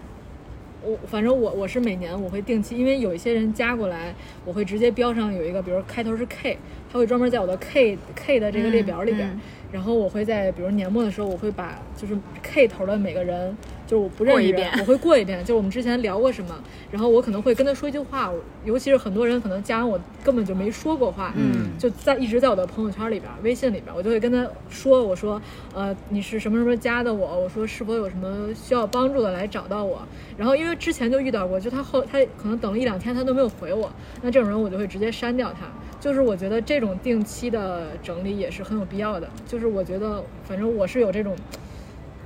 [0.85, 6.59] 我反正我我是每年我会定期，因为有一些人加过来，我会直接标上有一个，比如开头是 K，
[6.93, 9.41] 他会专门在我的 K K 的这个列表里边，
[9.73, 13.57] 然后我会在比如年末的时候，我会把就是 K 头的每个人，
[13.93, 16.55] 就是我不认识人过一遍，我会过一遍，就是我们之前聊过什么，
[16.91, 18.33] 然后我可能会跟他说一句话，
[18.65, 25.39] 尤其是很多人可能加完我根本就没说过话，嗯就在一直在我的朋友圈里边、微信里边，我就会跟他说，我说，
[25.75, 30.01] 呃，你是什么什么加的我，我说是否有什么需要帮助的来找到我。
[30.39, 35.67] 然后因为之前就遇到过，就他后他可能等了一两天他都没有回我，那这种人我就会直接删掉他。
[36.01, 39.29] 就是我觉得这种定期的整理也是很有必要的。
[39.47, 41.37] 就是我觉得反正我是有这种。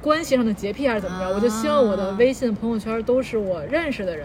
[0.07, 1.35] 关系上的洁癖还是怎么着？
[1.35, 4.25] 我就希望我的微信朋友圈都是我认识的人，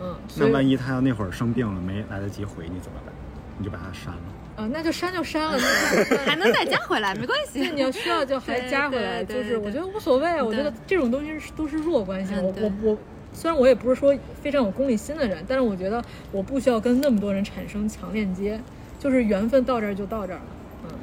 [0.00, 3.14] 嗯，那万一他要那会儿生病了没来得及回你怎么办？
[3.56, 4.20] 你就把他删了。
[4.56, 5.56] 啊，那就删就删了，
[6.26, 7.70] 还能再加回来，没关系那，。
[7.70, 10.42] 你要需要就还加回来，就是我觉得无所谓啊。
[10.42, 12.34] 我觉得这种东西是都是弱关系。
[12.34, 12.98] 我我我，
[13.32, 18.60] 虽然我也不是说非常有功利心的人，但是我觉得我不需要跟那么多人产生强链接，
[18.98, 20.42] 就是缘分到这儿就到这儿了。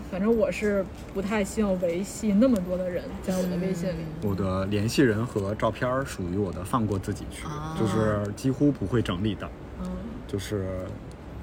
[0.09, 4.03] 嗯，反正我是不太希望维系那么多的人在我的微信里。
[4.21, 9.49] 我的联系人和照片儿属于我的放过自己区，哦就是几乎不会整理的，
[9.81, 9.87] 嗯
[10.27, 10.67] 就是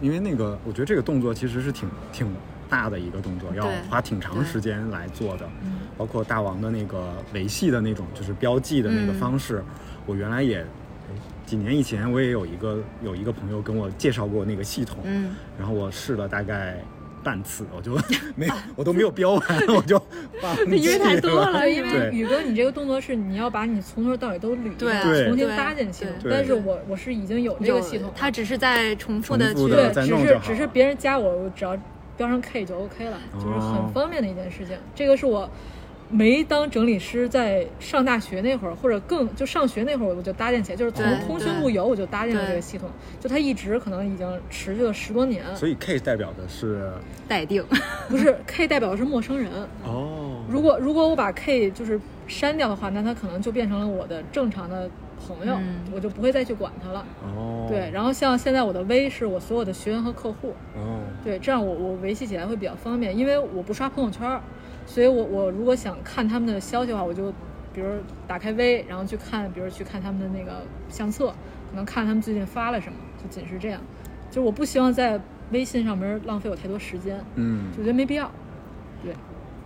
[0.01, 2.27] 因为那个，我觉得这个动作其实是挺挺
[2.69, 5.47] 大的一个动作，要花挺长时间来做的。
[5.63, 9.63] 嗯包括大王的那个维系的那种，就是标记的那个嗯方式，
[10.05, 10.61] 我原来也。
[10.61, 10.67] 哎
[11.47, 16.83] 几年以前，我也有一个有一个朋友跟我介绍过那个系统，嗯，然后我试了大概
[17.27, 17.99] 半次，我就
[18.37, 19.43] 没我都没有标完，
[19.75, 20.01] 我就
[20.41, 26.15] 放弃因为太多了，因为宇哥，你这个动作是你要把你从头到尾都捋一对遍重新搭进系统。
[26.31, 31.77] 但是我我是已经有这个系统了，他只是在重复的去对，只是只是别人加我，我只要
[32.17, 33.91] 标上 K 就 OK 了，就是很哦。
[33.93, 34.77] 方便的一件事情。
[34.95, 35.51] 这个是我
[36.09, 42.89] 没当整理师，在上大学那会儿，或者更就上学那会儿，我就搭建起来，就是从通讯录有我就搭建了这个系统，
[43.21, 45.45] 就它一直可能已经持续了十多年。
[45.57, 46.91] 所以 K 代表的是
[47.27, 47.65] 待定。
[48.09, 49.51] 不是 K 代表的是陌生人，
[49.85, 54.89] 哦，如果如果我把 K 就是删掉的话，那他可能就变成了我的正常的
[55.27, 55.81] 朋友，嗯。
[55.93, 57.05] 我就不会再去管他了。
[57.23, 64.41] 哦，对，然后像现在我的 V 是我所有的学员和客户，哦，对，这样我我维系起来会比较方便，因为我不刷朋友圈儿，
[64.87, 67.31] 所以我我如果想看他们的消息的话，我就
[67.75, 67.89] 比如
[68.27, 71.29] 打开微，然后去看，比如去看他们的那个相册，
[71.71, 73.81] 可能看他们最近发了什么，就仅是这样。
[74.31, 75.21] 就我不希望在
[75.51, 78.31] 微信上面浪费我太多时间，嗯就觉得没必要。
[79.03, 79.13] 对，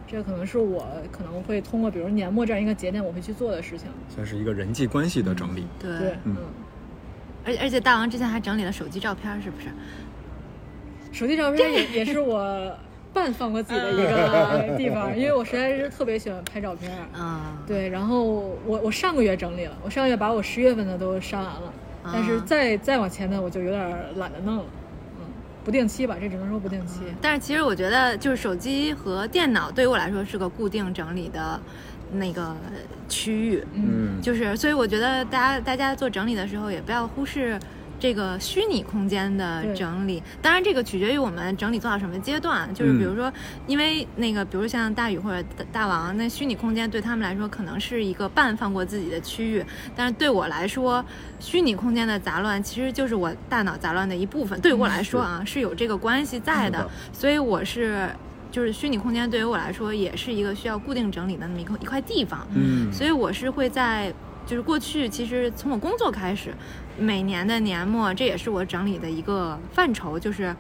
[0.07, 3.89] 这可能是我可能会通过比如年末这样一个节点我会去做的事情。
[4.09, 5.67] 算是一个人际关系的整理。
[5.79, 6.37] 对，对，嗯嗯，
[7.45, 9.69] 而而且大王之前还整理了手机照片，是不是？
[11.13, 12.77] 手机照片也也是我
[13.13, 16.91] 半放过自己的一个 地方，因为我实在是特别喜欢拍照片。
[17.13, 18.25] 啊，对，然后
[18.65, 21.73] 我我上个月整理了，我上个月把我十月份的都删完了，
[22.05, 23.81] 但是啊再再往前呢我就有点
[24.17, 24.65] 懒得弄了，
[25.19, 25.27] 嗯，
[25.65, 27.01] 不定期吧，这只能说不定期。
[27.21, 31.61] 但是其实我觉得，就是手机和电脑对于我来说是个固定整理的
[32.13, 32.55] 那个
[33.09, 33.65] 区域。
[33.75, 37.59] 嗯，就是，所以我觉得大家大家做整理的时候，也不要忽视
[38.01, 40.21] 这个虚拟空间的整理。
[40.43, 42.73] 当然，这个取决于我们整理做到什么阶段。
[42.75, 43.33] 就是比如说，
[43.69, 51.05] 因为那个，比如像大宇或者大大王，那虚拟空间对他们来说可能是一个半放过自己的区域，但是对我来说，
[51.39, 54.61] 虚拟空间的杂乱其实就是我大脑杂乱的一部分。
[54.61, 58.09] 对于我来说啊，是有这个关系在的所以我是。
[58.53, 64.13] 就是虚拟空间对于我来说也是一个需要固定整理的那么一个一块地方，嗯，所以我是会在，
[64.51, 66.53] 就是过去其实从我工作开始，
[66.99, 70.53] 每年的年末，这也是我整理的一个范畴，就是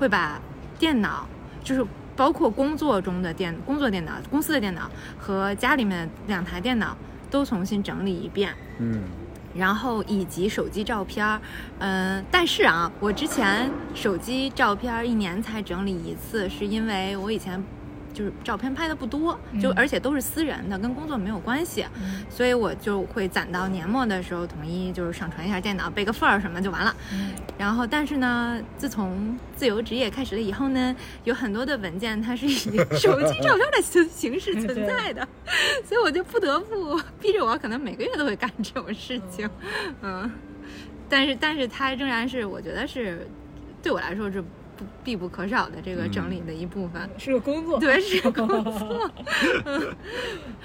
[0.00, 0.40] 会把
[0.80, 1.24] 电脑，
[1.62, 6.96] 就是包括工作中的电工作电脑、公司的电脑和家里面两台电脑
[7.30, 8.52] 都重新整理一遍。
[8.80, 9.04] 嗯
[9.54, 11.40] 然后以及手机照片儿，
[11.78, 17.62] 嗯、但是啊，我之前手机照片儿一年才整理一次，是因为我以前
[18.16, 19.74] 就是照片拍的不多，就嗯。
[19.76, 22.24] 而且都是私人的，跟工作没有关系，嗯。
[22.30, 26.96] 所以我就会攒到年末的时候统一就是上传一下电脑，备个份儿什么就完了。
[27.12, 27.32] 嗯。
[27.58, 35.28] 然后，但是呢，自从自由职业开始了以后呢，有很多的文件它是以手机照片的形形式存在的，
[35.84, 39.48] 所以我就不得不逼着我，可能每个月都会干这种事情，
[40.00, 40.30] 嗯，
[41.08, 43.26] 但是但是它仍然是我觉得是
[43.82, 44.42] 对我来说是
[44.76, 47.08] 不必不可少的这个整理的一部分。
[47.18, 47.78] 是个工作。
[47.78, 49.10] 对，是个工作。
[49.64, 49.96] 嗯，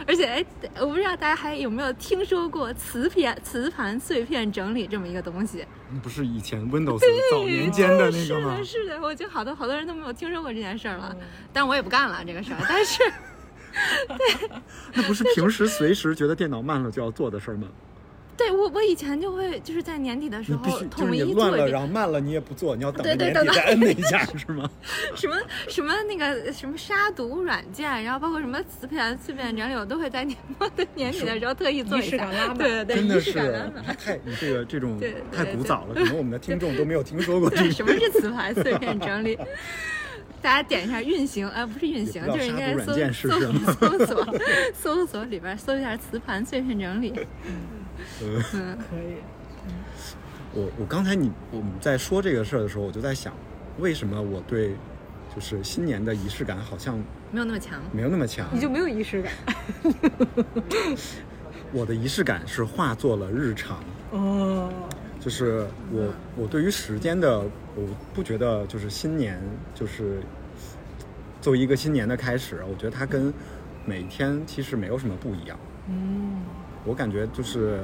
[0.08, 0.46] 而且哎，
[0.80, 5.66] 我不知道大家还有没有听说过磁片、磁盘碎片整理这么一个东西？
[6.04, 7.00] 不是以前 Windows
[7.32, 8.66] 早年间的那个吗是的，？
[8.66, 12.58] 是的，我觉得好多好多人都没有听说过这件事儿了，嗯但我也不干了这个事儿。
[12.68, 13.04] 但是，
[14.08, 14.50] 对
[14.94, 17.68] 那不是平时随时觉得电脑慢了就要做的事儿吗？
[18.38, 24.70] 对我我以前就会就是在年底的时你必须就是候统你乱了，一做一遍然后慢了你也不做，你要等对对着年底等再摁那一下是吗？
[25.16, 25.36] 什么
[25.68, 33.96] 什么那个什么杀毒软件，然后包括什么磁片碎片整理，我都会在年末的年底的时候特意做一下对对对，真的是仪式感拉满。
[33.98, 35.00] 太你这个这种
[35.32, 39.38] 太古早了，可能我们的听众都没有听说过这对，什么是磁盘碎片整理？
[40.42, 44.26] 大家点一下运行，呃，不是运行，就是应该搜搜件是什么搜索
[44.74, 47.14] 搜索里边搜一下磁盘碎片整理。
[48.22, 49.16] 呃嗯，可以。
[50.54, 53.34] 我我刚才你我们在说这个事儿的时候，我就在想，
[53.80, 54.76] 为什么我对
[55.34, 56.98] 就是新年的仪式感好像
[57.32, 57.80] 没有那么强。
[57.94, 58.48] 没有那么强？
[58.52, 59.32] 你就没有仪式感
[61.72, 63.80] 我的仪式感是化作了日常。
[64.12, 64.70] 哦。
[65.22, 69.40] 就是我我对于时间的，我不觉得就是新年
[69.76, 70.20] 就是
[71.40, 73.32] 作为一个新年的开始，我觉得它跟
[73.86, 75.60] 每天其实没有什么不一样。
[75.88, 76.42] 嗯，
[76.86, 77.80] 我感觉就是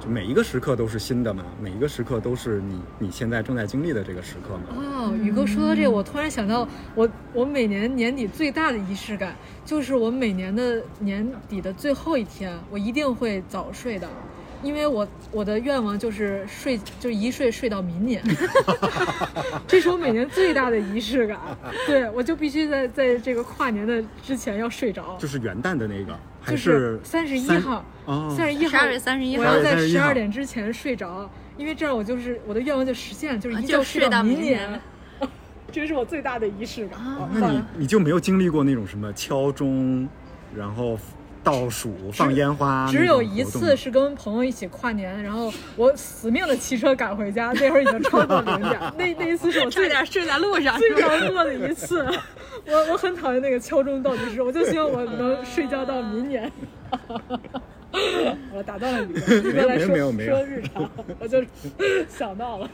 [0.00, 4.62] 就每一个时刻都是新的嘛，每一个时刻都是你你现在正在经历的这个时刻嘛。
[4.74, 14.08] 哦，宇哥说到这个，我突然想到我，我每年年底最大的仪式感，就是我每年的年底的最后一天，我一定会早睡的，
[14.62, 18.22] 因为我我的愿望就是睡，就一睡睡到明年，
[19.66, 21.38] 这是我每年最大的仪式感。
[21.86, 29.42] 对，我就必须在在这个跨年的之前要睡着，就是元旦的那个，还就是三十一三号，哦，三十一号，12月31号。
[29.42, 29.88] 我要在12月31号。
[29.88, 34.80] 十二点之前睡着，因为这样我就是我的愿望就实现了，就是一觉就睡到明明年。
[35.72, 36.98] 这是我最大的仪式感。
[36.98, 37.28] 啊。
[37.32, 40.08] 那你你就没有经历过那种什么敲钟，
[40.54, 40.98] 然后
[41.42, 42.86] 倒数、放烟花？
[42.90, 52.06] 只有一次是跟朋友一起跨年，然后我死命的骑车赶回家，那会儿已经超过零点，那那一次是我差最点睡在路上，最难过的一次。
[52.66, 56.50] 我我很讨厌那个敲钟倒计时，我就希望我能睡觉到明年。
[58.54, 61.44] 我打断了宇哥， 宇哥来说没有没有没有说日常， 我就
[62.08, 62.70] 想到了，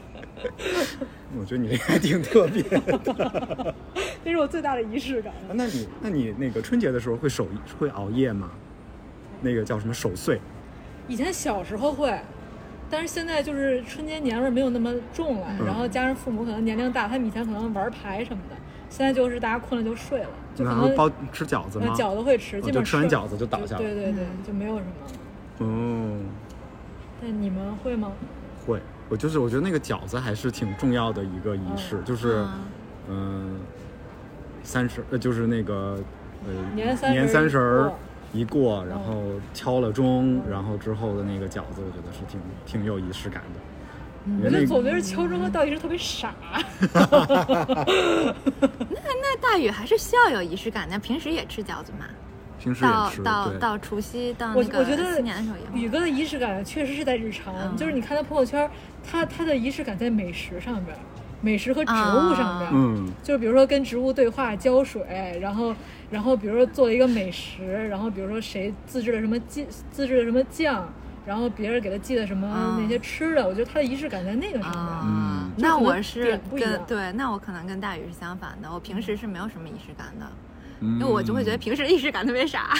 [1.37, 3.75] 我觉得你这个还挺特别的。
[4.23, 5.33] 这是我最大的仪式感。
[5.53, 7.47] 那你那你那个春节的时候会守
[7.79, 8.51] 会熬夜吗？
[9.41, 10.39] 那个叫什么守岁？
[11.07, 12.13] 以前小时候会，
[12.89, 18.55] 但是现在就是春节年味儿没有那么重了，嗯然后加上父母可能年龄大，他们以前可能玩牌什么的，
[18.89, 21.93] 现在就是大家困了就睡了，就可能然后包吃饺子呃吗？
[21.95, 24.91] 饺子会吃，就吃完饺子就倒下了对对对，嗯就没有什么。
[25.59, 26.19] 哦，
[27.21, 28.11] 但你们会吗？
[28.65, 28.81] 会。
[29.09, 32.59] 我就是我觉得那个饺子还是挺重要的一个仪式，就是啊
[33.07, 33.57] 嗯，
[34.63, 35.97] 三十呃就是那个
[36.45, 37.91] 呃年三十年三十儿
[38.33, 43.59] 一过，然后敲了钟，然后之后的那个饺子，我觉得是挺挺有仪式感的。
[44.27, 46.35] 因我为那个就总觉得敲钟和倒计时特别傻。
[46.81, 46.97] 那
[48.89, 52.05] 那大宇还是需要有仪式感的，平时也吃饺子嘛。
[52.59, 55.79] 平时也到吃，到到除夕到我那个我觉得新年的时候也会。
[55.79, 57.77] 宇哥的仪式感确实是在日常，嗯。
[57.77, 58.69] 就是你看他朋友圈，
[59.07, 60.99] 他他的仪式感在美食上边儿，
[61.39, 63.09] 美食和植物上边，嗯。
[63.23, 65.73] 就是比如说跟植物对话、浇水，然后
[66.09, 70.91] 然后比如说做一个美食，然后比如说谁自制了什么酱，自制了什么酱，
[71.27, 75.51] 然后别人给他寄的什么啊那些吃的，我觉得他的仪式感在那个上面。
[75.57, 78.71] 那我是跟对，那我可能跟大宇是相反的。
[78.71, 80.31] 我平时是没有什么仪式感的，嗯，
[80.81, 82.77] 因为我就会觉得平时仪式感特别傻。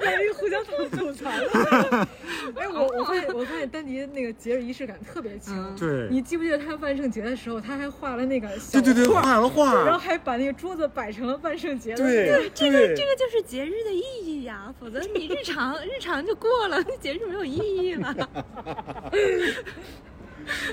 [0.00, 1.28] 这一互相吐吐槽。
[2.56, 5.54] 哎，我我发现我发现丹尼那个节日仪式感特别强。
[5.54, 18.28] 嗯对，你记不记得他万圣节的时候，他还画了那个小对对对，画画了画，然后还把那个桌子摆成了万圣节的对那个这个这个就是节日的意义呀，否则 你日常日常就过了，节日没有意义了。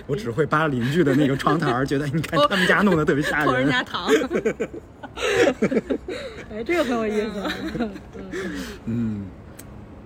[0.08, 3.72] 我只会扒邻居的那个窗台儿，觉得你看他们家弄得特别吓 偷人人。
[3.72, 4.10] 家糖，
[6.52, 7.52] 哎，这个很有意思。
[8.86, 9.26] 嗯，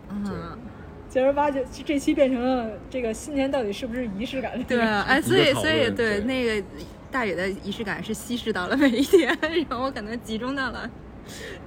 [0.10, 0.58] 嗯，
[1.10, 4.64] 正儿八经，这期变成了这个新年到底是不是仪式感的？
[4.64, 6.68] 对，哎，所以所以对那个
[7.12, 9.38] 大宇的仪式感是稀释到了每一天，
[9.70, 10.90] 然后我可能集中到了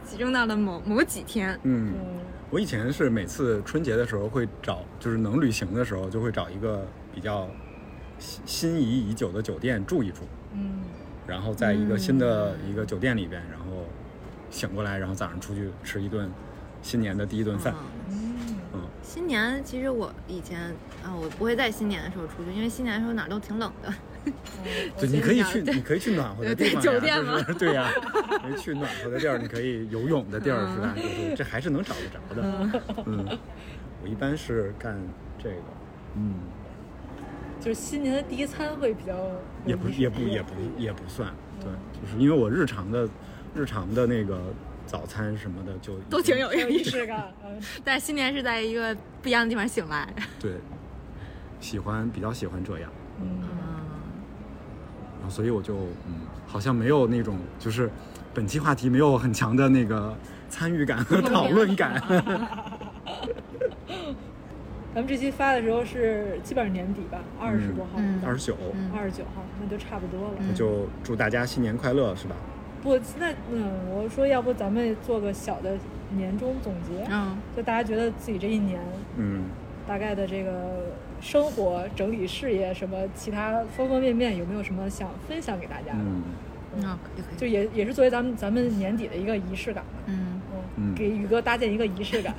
[0.05, 1.53] 集中到了某某几天。
[1.63, 2.21] 嗯，嗯，
[2.51, 6.85] 我以前是每次春节的时候会找，就是能旅行的时候就会找一个
[7.15, 7.49] 比较
[8.19, 10.23] 心心仪已久的酒店住一住，
[10.53, 10.81] 嗯，
[11.27, 13.87] 然后在一个新的一个酒店里边，然后
[14.51, 16.31] 醒过来，然后早上出去吃一顿
[16.83, 17.75] 新年的第一顿饭。
[18.09, 18.35] 嗯。
[18.75, 20.61] 嗯，新年其实我以前
[21.03, 23.93] 啊，我不会在新年的时候出去，因为新年的时候哪儿都挺冷的。
[24.99, 27.91] 对， 你可以去，你可以去暖和的地方呀，酒店嘛就是 对呀，
[28.59, 30.93] 去暖和的地儿，你可以游泳的地儿是吧？
[30.97, 31.03] 嗯。
[31.03, 32.83] 就是这还是能找得着的。
[33.07, 33.39] 嗯，
[34.03, 34.97] 我一般是干
[35.39, 35.57] 这个，
[36.17, 36.35] 嗯，
[37.67, 39.13] 就是新年的第一餐会比较
[39.65, 41.29] 也不也不也不也不算，
[41.61, 41.69] 对，
[42.01, 43.09] 就是因为我日常的
[43.57, 44.41] 日常的那个
[44.87, 47.25] 早餐什么的就都挺有有意思，仪式感。
[47.45, 50.09] 嗯， 但是新年是在一个不一样的地方醒来。
[50.39, 50.53] 对，
[51.59, 52.89] 喜欢比较喜欢这样。
[53.21, 53.41] 嗯，
[55.19, 55.75] 然后所以我就
[56.07, 57.91] 嗯，好像没有那种就是
[58.33, 60.17] 本期话题没有很强的那个
[60.49, 62.01] 参与感和讨论感。
[64.97, 70.35] 咱们这期发的时候是基本上年底吧，二十多号，嗯二十九，嗯二十九号，那就差不多了。
[70.39, 72.35] 嗯那就祝大家新年快乐，是吧？
[72.83, 75.77] 不，那嗯，我说要不咱们做个小的
[76.17, 78.81] 年终总结，嗯，就大家觉得自己这一年
[79.19, 79.43] 嗯，
[79.87, 80.87] 大概的这个
[81.21, 85.99] 生活、整理事业什么其他方方面面，有没有什么想分享给大家的？
[85.99, 86.23] 嗯
[86.81, 87.39] 那，可以可以。
[87.39, 89.91] 就也也是作为咱们咱们年底的一个仪式感吧。
[90.07, 90.26] 嗯
[90.97, 92.35] 给宇哥搭建一个仪式感。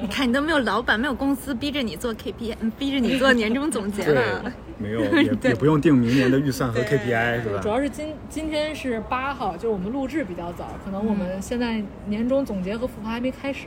[0.00, 7.68] 你 看你都没有老板，没有公司逼着你做 KPI，逼着你做年终总结对了。，没有也 也不用定明年的预算和 KPI 是，吧主？
[7.68, 13.66] 要是今今天是八号，就是我们录制比较早，可能我们嗯现在年终总结和复盘还没开始，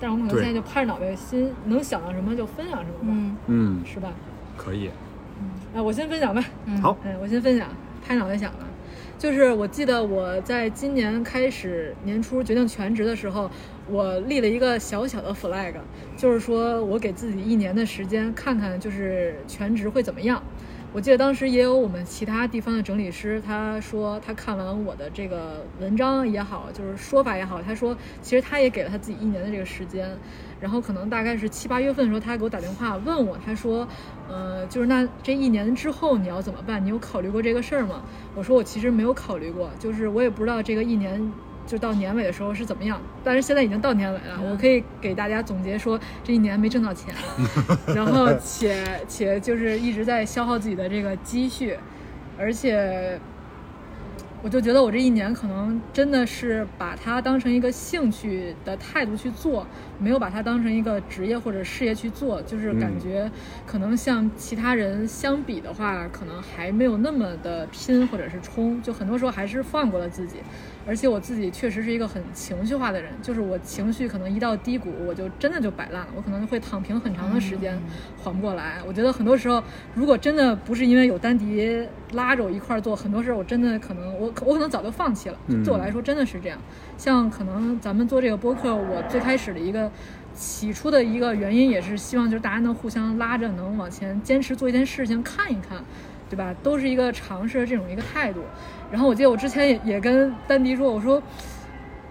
[0.00, 4.12] 但是我们可能现在就拍着脑袋心，能想到什么就分享什么吧，嗯嗯，是吧？
[4.56, 4.90] 可以。
[5.40, 6.42] 嗯啊，我先分享吧。
[6.66, 7.68] 嗯，好，哎，我先分享，
[8.06, 8.58] 拍脑袋想了。
[9.18, 13.50] 就是我记得我在今年开始年初决定全职的时候，
[13.88, 15.72] 我立了一个小小的 flag，
[16.16, 20.42] 就是说我给自己一年的时间，看看就是全职会怎么样。
[20.96, 30.08] 我记得当时也有我们其他地方的整理师，他说他看完我的这个文章也好，就是说法也好，他说其实他也给了他自己一年的这个时间，
[30.58, 33.86] 然后可能大概是七八月份的时候，他还给我打电话问我，他说，
[34.26, 36.82] 呃，就是那这一年之后你要怎么办？
[36.82, 38.02] 你有考虑过这个事儿吗？
[38.34, 41.30] 我说我其实没有考虑过，就是我也不知道这个一年
[41.66, 43.00] 就到年尾的时候是怎么样。
[43.24, 47.14] 但是现在已经到年尾了，我可以给大家总结说，这一年没挣到钱，
[47.94, 51.76] 然后且且就是一直在消耗自己的这个积蓄，
[52.38, 53.18] 而且。
[54.42, 59.66] 我就觉得我这一年可能真的是把它当成一个兴趣的态度去做，
[59.98, 63.28] 没有把它当成一个职业或者事业去做，就是感嗯觉
[63.66, 70.36] 可能像其他人相比的话，可能还没有那么的拼或者是冲，就很多时候还是放过了自己。
[70.86, 77.76] 而且我自己确实是一个很情绪化的人，就是我情绪可能一到低谷，我就真的就摆烂了，我可能会躺平很长的时间，
[78.22, 78.78] 缓不过来。
[78.86, 79.62] 我觉得很多时候，
[79.94, 85.36] 如果真的不是因为有丹迪拉着我一块儿做，很多事儿我真的可能我我可能早就放弃了。
[85.48, 86.58] 嗯对我来说真的是这样。
[86.96, 89.90] 像可能咱们做这个播客，我最开始的一个
[90.34, 95.82] 起初的一个原因，也是希望就是大家能互相拉着，能往前坚持做一件事情，看一看。
[96.28, 96.52] 对吧？
[96.60, 98.40] 都是一个尝试的这种一个态度。
[98.90, 101.22] 然后我记得我之前也也跟丹迪说，我说，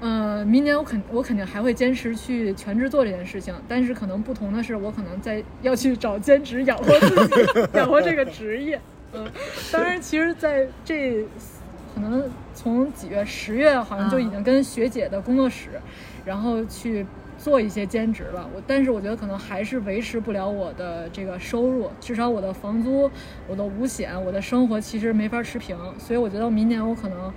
[0.01, 7.33] 呃，明年我肯我肯定还会坚持去全职做这件事情，但是可能不同的是，我可能在要去找兼职养活自己，
[7.77, 8.79] 养活这个职业。
[9.13, 9.25] 嗯，
[9.71, 11.23] 当然，其实在这
[11.93, 15.69] 可能从几月十月好像就已经跟学姐的工作室，
[16.25, 17.05] 然后去
[17.45, 23.07] 做一些兼职了，我但是我觉得可能还是维持不了我的这个收入，至少我的房租、
[23.47, 27.31] 我的五险、我的生活其实没法持平，所以我觉得明年我可能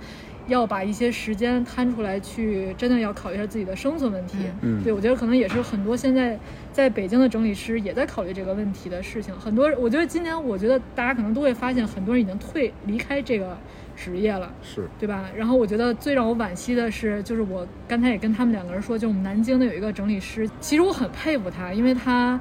[0.47, 4.39] 要把一些时间摊出来，去真的要考虑一下自己的生存问题。
[4.61, 6.39] 嗯对，我觉得可能也是很多现在
[6.73, 9.31] 在北京的整理师也在考虑这个问题的事情。
[9.39, 13.55] 很多，我觉得今年我觉得大家可能都会发现，很多人已经退离开这个
[14.01, 14.49] 职业了。
[14.63, 15.25] 是，对吧？
[15.35, 22.39] 然后我觉得最让我惋惜的是，就是我刚才也跟他们两个人说，就我们南京的有一个整理师，其实我很佩服他，因为他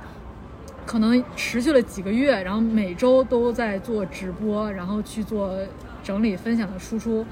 [0.87, 5.59] 可能持续了几个月，然后每周都在做直播，然后去做
[6.03, 7.27] 整理分享的输出。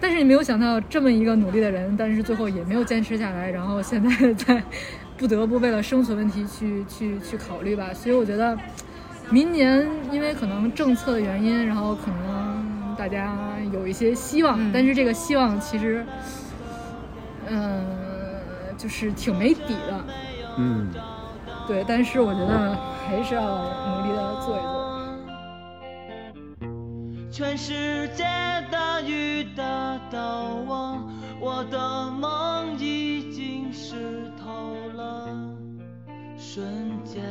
[0.00, 4.62] 但是你没有想到这么一个努力的人，但是最后也没有坚持下来，然后现在 在
[5.16, 7.92] 不得不为了生存问题去去去考虑吧。
[7.94, 8.58] 所以我觉得
[9.30, 12.43] 明年因为可能政策的原因，然后可能
[12.96, 13.36] 大家
[13.72, 16.04] 有一些希望，嗯但是这个希望其实，
[17.48, 17.84] 嗯、
[18.76, 20.04] 就是挺没底的。
[20.56, 20.88] 嗯，
[21.66, 22.76] 对，但是我觉得
[23.06, 24.84] 还是要努力的做一做。
[27.30, 28.24] 全世界
[28.70, 35.28] 的雨的到我，我的梦已经湿透了，
[36.38, 36.64] 瞬
[37.04, 37.24] 间。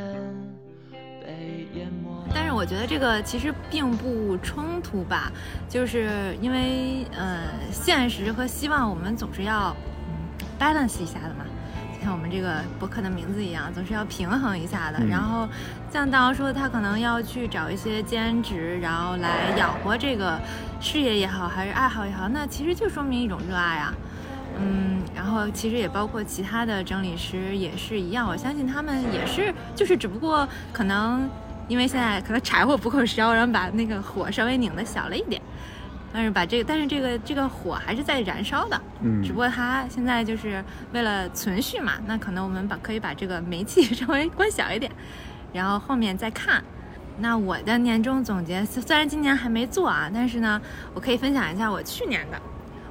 [2.34, 5.32] 但是我觉得这个其实并不冲突吧，
[5.70, 9.76] 就是因为呃，现实和希望我们总是要
[10.08, 11.46] 嗯 balance 一下的嘛，
[11.94, 15.00] 就像我们这个博客的名字一样，总是要平衡一下的。
[15.00, 15.48] 嗯然后
[15.92, 20.40] 像大王说的，他可能要去找一些兼职，然后来养活这个
[20.80, 23.94] 事业也好，还是爱好也好，那其实就说明一种热爱啊。
[24.60, 31.28] 嗯，然后其实也包括其他的整理师也是一样，我相信他们也是，就是只不过可能
[31.68, 35.42] 因为现在可能柴火不够烧，然后把那个火稍微拧的小了一点，
[36.12, 44.92] 但是把这个，但是这个这个火还是在燃烧的，嗯只不过它现在就是为了存续嘛，那可能我们把可以把这个煤气稍微关小一点，
[45.54, 46.64] 然后后面再看。
[47.20, 50.60] 那我的年终总结虽虽然今年还没做啊，但是呢，
[50.94, 52.42] 我可以分享一下我去年的。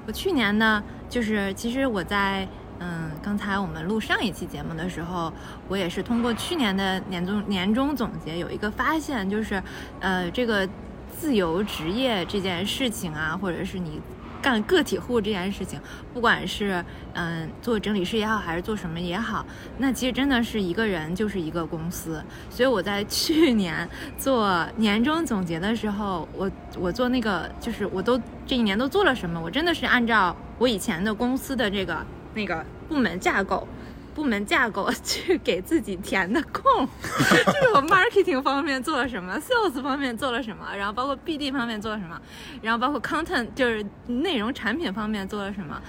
[0.06, 2.46] 我去年呢，就是其实我在
[2.84, 5.32] 嗯，刚才我们录上一期节目的时候，
[5.68, 9.62] 我也是通过去年的年终年终总结有一个发现，就是
[10.00, 10.68] 呃，这个
[11.16, 14.00] 自由职业这件事情啊，或者是你
[14.42, 15.78] 干个体户这件事情，
[16.12, 19.46] 不管是嗯做整理师也好，还是做什么也好，
[19.78, 22.20] 那其实真的是一个人就是一个公司。
[22.50, 32.04] 所以我在去年 做年终总结的时候，我我做那个就是我都这一年都做了什么，我真的是按照我以前的公司的这个
[32.34, 33.66] 那个部门架构。
[34.14, 36.86] 部门架构 去给自己填的空，
[37.30, 42.20] 就 是我 marketing 方面做了什么，sales 方面做了什么，然后包括 BD 方面做了什么，
[42.60, 45.80] 然后包括 content 就是内容产品方面做了什么，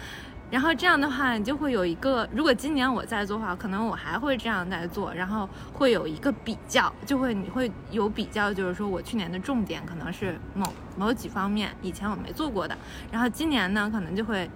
[0.49, 12.77] 然后这样的话，你就会有一个，如果今年我在做的话，可能我还会这样在做，然后会有一个比较，就会你会有比较，就是说我去年的重点可能是某某几方面，以前我没做过的，
[13.11, 14.49] 然后今年呢，可能就会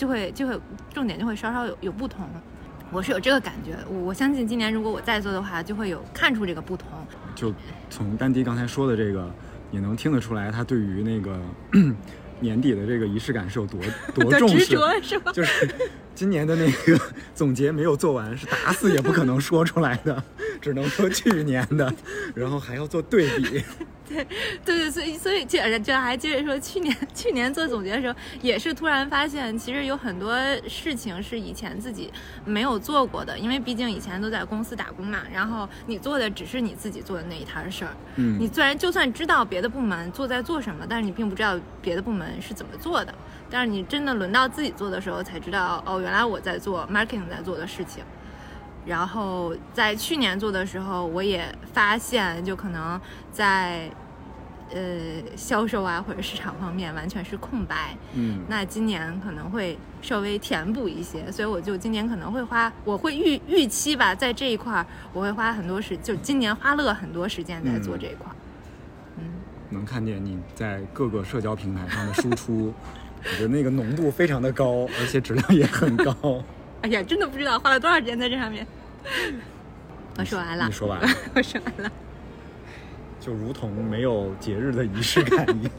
[0.00, 0.58] 就会就会
[0.94, 2.26] 重点就会稍稍有有不同。
[2.90, 6.88] 我是有这个感觉，我我相信今年如果我再做的话，就会有看出这个不同。
[7.34, 7.52] 就
[7.90, 9.30] 从丹迪刚才说的这个，
[9.70, 11.38] 也能听得出来，他对于那个
[12.40, 13.78] 年底的这个仪式感是有多
[14.16, 14.64] 多重视。
[14.64, 15.30] 执着是吧？
[15.32, 15.68] 就是
[16.16, 16.98] 今年的那个
[17.34, 20.24] 总结没有做完，是打死也不可能说出来的，
[20.62, 21.92] 只能说去年的，
[22.34, 23.62] 然后还要做对比。
[24.14, 24.26] 对
[24.64, 30.34] 对，所以所以接着就还接着说，去年去年做总结的时候，也是突然发现，其实有很多
[30.68, 32.12] 事情是以前自己
[32.44, 37.92] 没有做过的，因为毕竟以前都在公司打工嘛，然后你做的只是你自己做的那一摊事儿。
[38.16, 43.14] 嗯你虽然就算知道别的部门做在做什么，但是你并不知道别的部门是怎么做的。
[43.52, 48.04] 但是你真的轮到自己做的时候，才知道哦，原来我在做 marketing 在做的事情。
[48.86, 52.98] 然后在去年做的时候，我也发现，就可能
[53.30, 53.90] 在
[54.72, 57.96] 呃销售啊或者市场方面完全是空白。
[58.14, 68.34] 嗯，那今年可能会稍微填补一些，所以我就今年可能会花，我会预预期吧，在这一块儿我会花很多时，就今年花了很多时间在做这一块儿。
[69.18, 69.24] 嗯，
[69.68, 72.72] 能看见你在各个社交平台上的输出，
[73.22, 76.42] 我觉得那个浓度非常的高，而且质量也很高。
[76.82, 78.66] 哎呀，真的不知道花了多少时间在这上面。
[80.18, 81.92] 我说完了你，说完了， 我说完了。
[83.20, 85.72] 就如同没有节日的仪式感一样。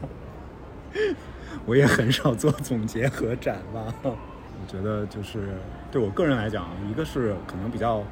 [1.66, 3.84] 我也很少做总结和展望。
[4.04, 5.48] 我觉得就是
[5.90, 8.04] 对我个人来讲，一个是可能比较，我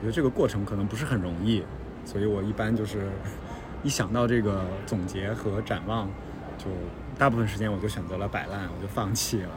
[0.00, 1.62] 觉得这个过程可能不是很容易，
[2.04, 3.08] 所以我一般就是
[3.82, 6.08] 一想到这个总结和展望，
[6.58, 6.66] 就
[7.16, 9.50] 大部分时间我就选择了摆烂，我就放弃了。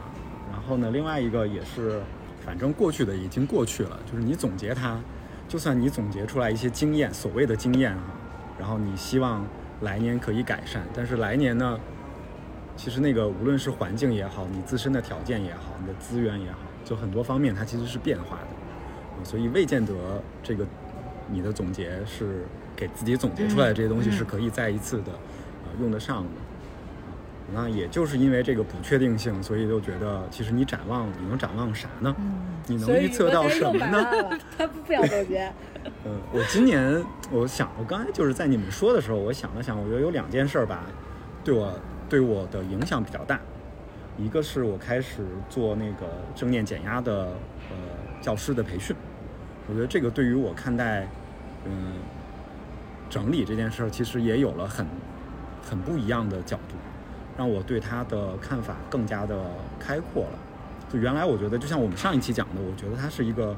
[0.52, 2.00] 然后呢，另外一个也是
[2.44, 5.00] 反正过去的已经过去了，就是你总结它，
[5.48, 8.02] 就算你总结出来一些经验，所谓的经验啊，
[8.58, 9.44] 然后你希望
[9.82, 11.78] 来年可以改善，但是来年呢，
[12.76, 18.48] 其实那个无论是环境也好，你自身的条件也好，你的资源也好，就很多方面它其实是变化的，
[19.18, 19.92] 嗯所以未见得
[20.42, 20.66] 这个
[21.30, 22.44] 你的总结是
[22.74, 25.12] 给自己总结出来的这些东西是可以再一次的
[25.64, 26.45] 呃用得上的。
[27.54, 32.14] 那也就是因为这个不确定性，所以就觉得其实你展望，你能展望啥呢？
[32.66, 34.02] 你能预测到什么呢？
[34.02, 34.38] 呢？
[34.58, 35.52] 他不不想总结，
[36.04, 40.82] 嗯，我今年我想，我刚才就是在你们说的时候，我想了想，我觉得有两件事儿吧，
[41.44, 41.72] 对我
[42.08, 43.38] 对我的影响比较大。
[44.18, 47.26] 一个是我开始做那个正念减压的
[47.70, 47.76] 呃
[48.20, 48.96] 教师的培训，
[49.68, 51.06] 我觉得这个对于我看待
[51.66, 51.92] 嗯
[53.08, 54.86] 整理这件事儿，其实也有了很
[55.62, 56.74] 很不一样的角度，
[57.36, 59.36] 让我对他的看法更加的
[59.78, 60.38] 开阔了。
[60.92, 63.56] 就原来我觉得，就像我们上一期讲的，我觉得它是一个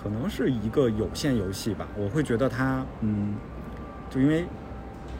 [0.00, 1.88] 可能是一个有限游戏吧。
[1.96, 3.34] 我会觉得它，嗯，
[4.08, 4.46] 就因为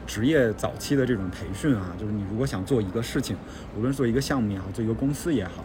[0.05, 3.35] 职业早期的这种培训啊，就是你如果想做一个事情，
[3.77, 5.63] 无论做一个项目也好，做一个公司也好，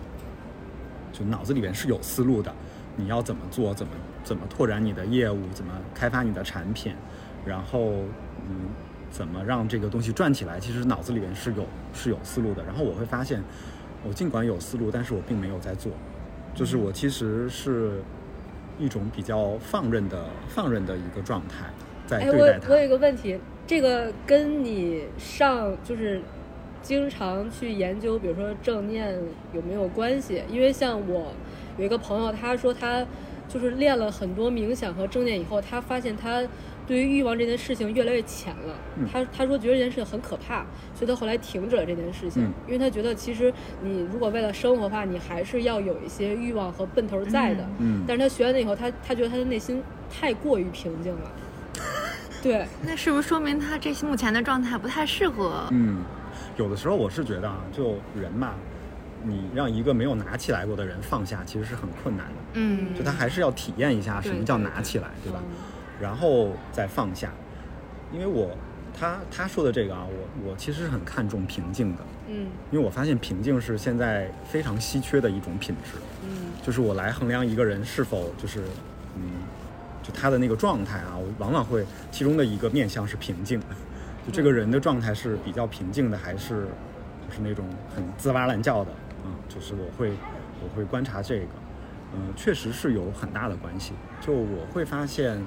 [1.13, 2.53] 就脑子里边是有思路的。
[2.97, 3.93] 你要怎么做，怎么
[4.25, 6.93] 怎么拓展你的业务，怎么开发你的产品，
[7.47, 7.93] 然后
[8.49, 8.69] 嗯，
[9.13, 12.65] 怎么让这个东西转起来，其实脑子里面是有是有思路的。
[12.65, 13.41] 然后我会发现，
[14.03, 15.93] 我尽管有思路，但是我并没有在做，
[16.55, 18.01] 就是我其实是
[18.79, 21.67] 一种比较放任的放任的一个状态
[22.07, 22.69] 在，对待它。
[22.69, 26.23] 我我有一个问题，这个跟你上就是
[26.83, 29.15] 经常去研究，比如说正念
[29.53, 30.43] 有没有关系？
[30.51, 31.35] 因为像我
[31.77, 33.07] 有一个朋友，他说他
[33.47, 36.43] 就是练了很多冥想和正念以后，他发现他
[36.93, 38.77] 对于欲望这件事情越来越浅了。
[38.99, 40.59] 嗯他他说觉得这件事情很可怕，
[40.95, 43.51] 所以他后来停止了这件事情，嗯因为他觉得其实
[43.83, 47.67] 你如果为了生活的话，你还是要有一些欲望和奔头在的。
[47.79, 51.33] 嗯但是他学完了以后，他他觉得他的内心太过于平静了。
[52.43, 55.65] 对， 那是不是说明他这目前的状态不太适合？
[55.71, 56.03] 嗯，
[56.59, 58.53] 有的时候我是觉得啊，就人嘛，
[59.25, 62.35] 你让一个没有拿起来过的人放下，其实是很困难的。
[62.55, 65.39] 嗯就他还是要体验一下什么叫拿起来，对吧？
[65.43, 65.72] 嗯
[66.03, 67.31] 然后再放下。
[68.13, 68.51] 因为我
[68.99, 75.93] 他他说的这个啊，我我其实是很看重平静的，嗯因为我发现平静是现在非常稀缺的一种品质。
[76.25, 78.61] 嗯就是我来衡量一个人是否就是，
[79.17, 79.23] 嗯，
[80.03, 83.59] 就他的那个状态啊，我往往会其中的一个面向是平静，
[84.27, 86.67] 就这个人的状态是比较平静的，还是
[87.27, 87.65] 就是那种
[87.97, 88.93] 很滋哇乱叫的，
[89.25, 90.13] 嗯，就是我会
[90.63, 91.47] 我会观察这个，
[92.15, 93.95] 嗯，确实是有很大的关系。
[94.21, 95.43] 就我会发现，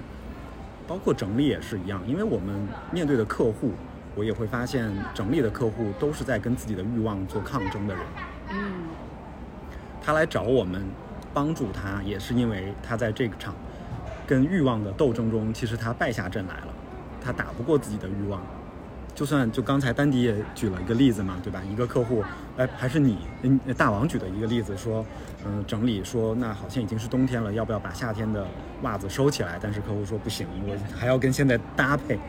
[0.87, 3.71] 包括整理也是一样，因为我们面对的客户，
[4.15, 8.03] 我也会发现整理的客户都是在跟自己的欲望做抗争的人。
[8.51, 8.73] 嗯
[10.01, 10.83] 他来找我们
[11.33, 13.55] 帮助他，也是因为他在这场
[14.27, 16.67] 跟欲望的斗争中，其实他败下阵来了，
[17.19, 18.39] 他打不过自己的欲望。
[19.15, 21.63] 就算就刚才丹迪也举了一个例子嘛，对吧？
[21.63, 22.21] 一个客户，
[22.57, 25.05] 哎，还是你，嗯，大王举的一个例子，说，
[25.45, 28.45] 嗯，整理说，那好像已经是冬天了，要不要把夏天的
[28.81, 29.57] 袜子收起来？
[29.61, 32.19] 但是客户说不行，我还要跟现在搭配，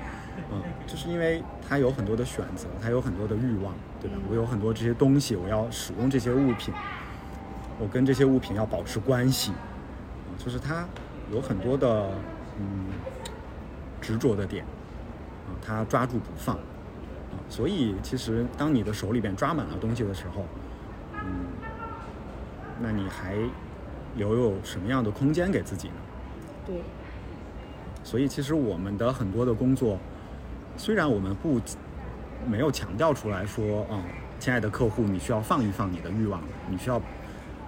[0.52, 4.16] 嗯，就是因为他有很多的选择，他有很多的欲望，对吧？
[4.30, 6.72] 我有很多这些东西，我要使用这些物品，
[7.80, 9.50] 我跟这些物品要保持关系，
[10.30, 10.86] 嗯就是他
[11.32, 12.10] 有很多的
[12.60, 12.86] 嗯
[14.00, 14.64] 执着的点，
[15.46, 16.56] 啊，他抓住不放，
[17.48, 20.44] 所以其实当你的手里边抓满了东西的时候，
[21.12, 21.46] 嗯，
[22.80, 23.36] 那你还
[24.16, 25.94] 留有什么样的空间给自己呢？
[26.66, 26.82] 对，
[28.02, 29.98] 所以其实我们的很多的工作，
[30.76, 31.60] 虽然我们不
[32.46, 34.02] 没有强调出来说，嗯，
[34.38, 37.00] 亲爱的客户，你需要放一放你的欲望，你需要，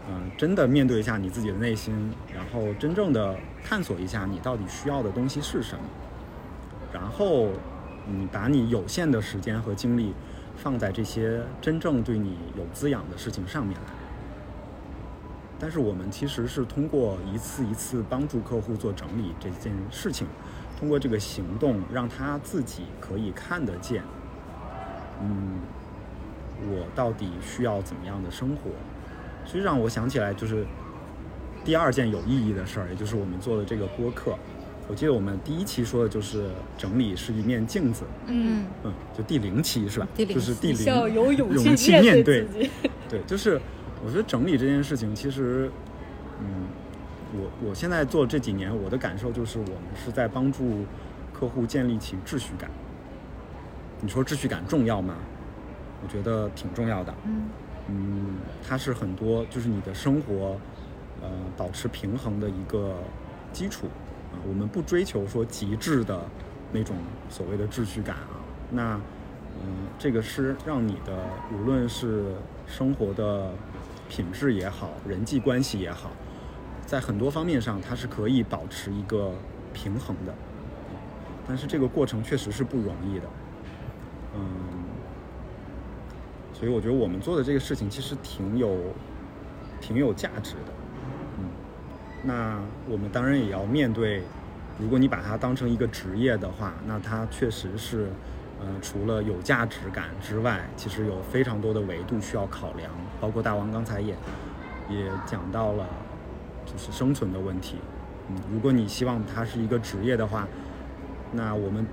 [0.09, 5.85] 嗯、真的面对一下你自己的内心，然后真正的探索一下你到底需要的东西是什么，
[6.93, 7.49] 然后
[8.09, 10.15] 你把你有限的时间和精力
[10.57, 13.93] 放在这些真正对你有滋养的事情上面来。
[15.61, 20.27] 但是我们其实是通过一次一次帮助客户做整理这件事情，
[20.79, 24.03] 通过这个行动让他自己可以看得见，
[25.21, 25.59] 嗯，
[26.63, 28.71] 我到底需要怎么样的生活？
[29.45, 30.65] 所以让我想起来就是
[31.65, 34.39] 第二件有意义的事儿，也就是我们做的这个播客。
[34.89, 40.09] 我记得我们第一期说的就是整理是一面镜子，嗯嗯，就第零期是吧？
[40.17, 42.71] 第零就是第零，需要有勇勇气面面对自己。
[43.09, 43.61] 对，就是
[44.05, 45.71] 我觉得整理这件事情，其实，
[46.41, 46.67] 嗯，
[47.35, 50.87] 我我现在做这几年，我的感受就是，我们是在帮助
[51.35, 52.71] 客户建立起秩序感。
[54.01, 55.17] 你说秩序感重要吗？
[56.03, 57.15] 我觉得挺重要的。
[57.27, 57.43] 嗯
[57.89, 58.37] 嗯，
[58.67, 60.59] 它是很多，就是你的生活，
[61.21, 62.95] 呃保持平衡的一个
[63.53, 64.08] 基础啊。
[64.47, 66.25] 我们不追求说极致的
[66.73, 66.97] 那种
[67.29, 68.39] 所谓的秩序感啊。
[68.71, 69.01] 那
[69.61, 72.35] 嗯，这个是让你的无论是
[72.67, 73.51] 生活的
[74.09, 76.11] 品质也好，人际关系也好，
[76.87, 79.33] 在很多方面上它是可以保持一个
[79.73, 80.33] 平衡的。
[81.47, 83.27] 但是这个过程确实是不容易的，
[84.35, 84.41] 嗯，
[86.53, 88.77] 所以我觉得我们做的这个事情其实挺有
[89.81, 90.73] 挺有价值的，
[92.29, 94.23] 那我们当然也要面对，
[94.79, 98.11] 如果你把它当成一个职业的话，那它确实是，
[98.61, 104.15] 呃，除了有价值感之外，其实有非常多的维度需要考量，包括大王刚才也
[104.91, 105.87] 也讲到了，
[106.67, 107.79] 就是生存的问题，
[108.29, 110.47] 嗯，如果你希望它是一个职业的话。
[111.31, 111.87] 那我们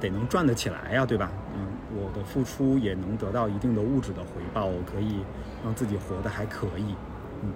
[0.00, 1.30] 得能赚得起来呀，对吧？
[1.54, 5.20] 嗯，我的付出也能得到一定的物质的回报，我可以
[5.62, 6.94] 让自己活得还可以。
[7.42, 7.52] 嗯，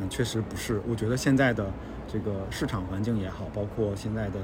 [0.00, 0.80] 嗯，确实不是。
[0.88, 1.70] 我觉得现在的
[2.06, 4.38] 这个市场环境也好，包括现在的，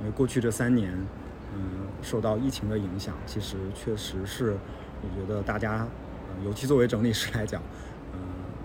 [0.00, 0.92] 因为过去这三年，
[1.54, 4.56] 嗯，受到疫情的影响，其实确实是，
[5.02, 5.86] 我觉得大家，
[6.28, 7.60] 呃，尤其作为整理师来讲，
[8.12, 8.18] 嗯，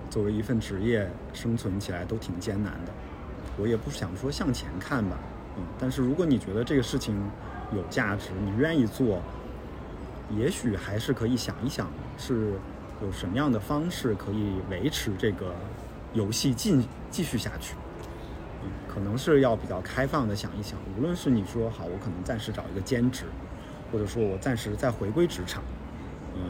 [0.10, 2.92] 作为一份职业生存起来都挺艰难的。
[3.58, 5.18] 我也不想说向前看吧。
[5.58, 7.16] 嗯，但是如果你觉得这个事情
[7.74, 9.22] 有价值，你愿意做，
[10.38, 12.54] 也许还是可以想一想，是
[13.02, 15.56] 有什么样的方式可以维持这个
[16.16, 17.76] 游戏进继续下去。
[18.64, 23.26] 嗯，可能是要比较开放的想一想，无论是你说好，我可能暂时找一个兼职，
[23.92, 25.62] 或者说我暂时再回归职场，
[26.34, 26.42] 嗯，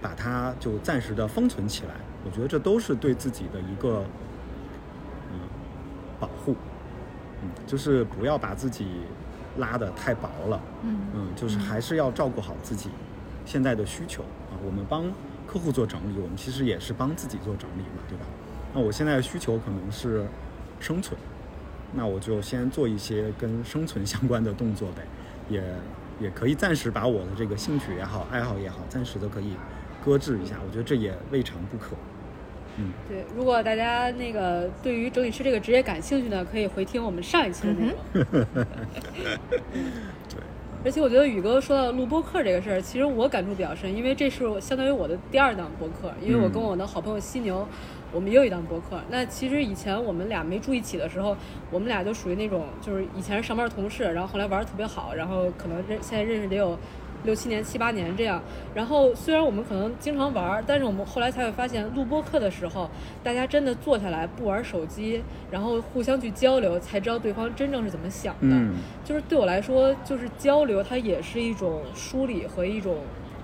[0.00, 4.04] 把它就暂时的封存起来，我觉得这都是对自己的一个
[5.32, 5.40] 嗯
[6.18, 6.56] 保护。
[7.42, 8.86] 嗯，就是不要把自己
[9.58, 10.60] 拉得太薄了。
[10.84, 12.88] 嗯嗯，就是还是要照顾好自己
[13.44, 14.54] 现在的需求啊。
[14.64, 15.10] 我们帮
[15.44, 18.24] 客户做整理，我们其实也是帮自己做整理嘛，对吧？
[18.74, 20.24] 那我现在的需求可能是
[20.80, 21.18] 生存，
[21.94, 25.02] 那我就先做一些跟生存相关的动作呗，
[25.48, 25.62] 也
[26.20, 29.54] 也可以暂时把我的这个兴趣也好、爱好也好，暂时的可以
[30.04, 30.56] 搁置一下。
[30.66, 31.96] 我觉得这也未尝不可。
[32.78, 38.24] 嗯，对，如果大家那个对于整理师这个职业感兴趣呢，可以回听我们上一期的内容。
[40.26, 40.40] 对，
[40.82, 47.68] 而且我觉得宇哥说到录播客这个事儿，其实我感触比较深，因为这是我相当于我的第二档播客，因为我跟我的好朋友犀牛，
[48.12, 49.00] 我们也有一档播客。
[49.08, 51.36] 那其实以前我们俩没住一起的时候，
[51.70, 56.78] 我们俩就属于那种，就是以前是上班同事，然后后来玩的特别好，然后可能认现在认识得有。
[57.24, 58.42] 六七年、七八年这样，
[58.74, 62.90] 然后虽然我们可能经常玩儿，但是我们后来才会发现，录播客的时候，
[63.22, 68.48] 大家真的坐下来不玩手机，然后互相去交流，才知道对方真正是怎么想的。
[68.50, 72.96] 嗯就是对我来说，就是交流，它也是一种梳理和一种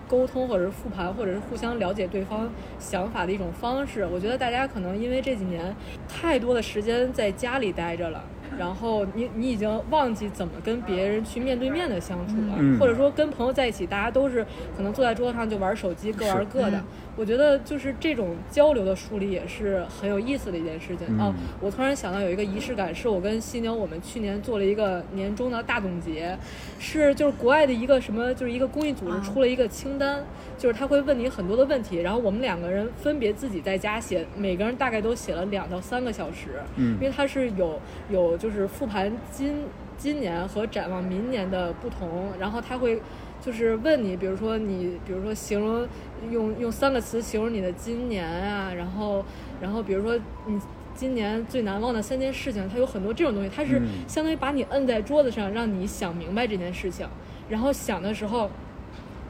[0.09, 4.07] 沟通，或者是复盘，或者是互相了解对方想法的一种方式。
[4.11, 5.75] 我觉得大家可能因为这几年
[6.09, 8.25] 太多的时间在家里待着了。
[8.59, 14.45] 然后你你已经忘记怎么跟别人去面对面的相处了，嗯或者说跟朋友在一起，大家都是
[14.77, 16.79] 可能坐在桌子上就玩手机，各玩各的。
[16.79, 16.85] 嗯
[17.19, 21.05] 我觉得就是这种交流的梳理也是很有意思的一件事情。
[21.09, 21.21] 嗯。
[21.21, 26.39] 哦，我突然想到有一个仪式感，是我跟犀牛我们去年做了一个年终的大总结，
[26.79, 30.25] 是就是国外的一个什么，就是一个公益组织啊出了一个清单，
[30.57, 36.95] 就是他会问你很多的问题，然后我们两个人分别自己在家写，每个人大概都写了两到三个小时，嗯。
[36.95, 39.65] 因为他是有有就是复盘今
[39.97, 43.01] 今年和展望明年的不同，然后他会
[43.41, 45.87] 就是问你，比如说你，比如说形容
[46.31, 49.25] 用用三个词形容你的今年啊，然后
[49.61, 50.61] 然后比如说你
[50.95, 57.07] 今年最难忘的三件事情，它有很多这种东西，它是嗯相当于把你摁在桌子上，让你想明白这件事情，
[57.49, 58.51] 然后想的时候。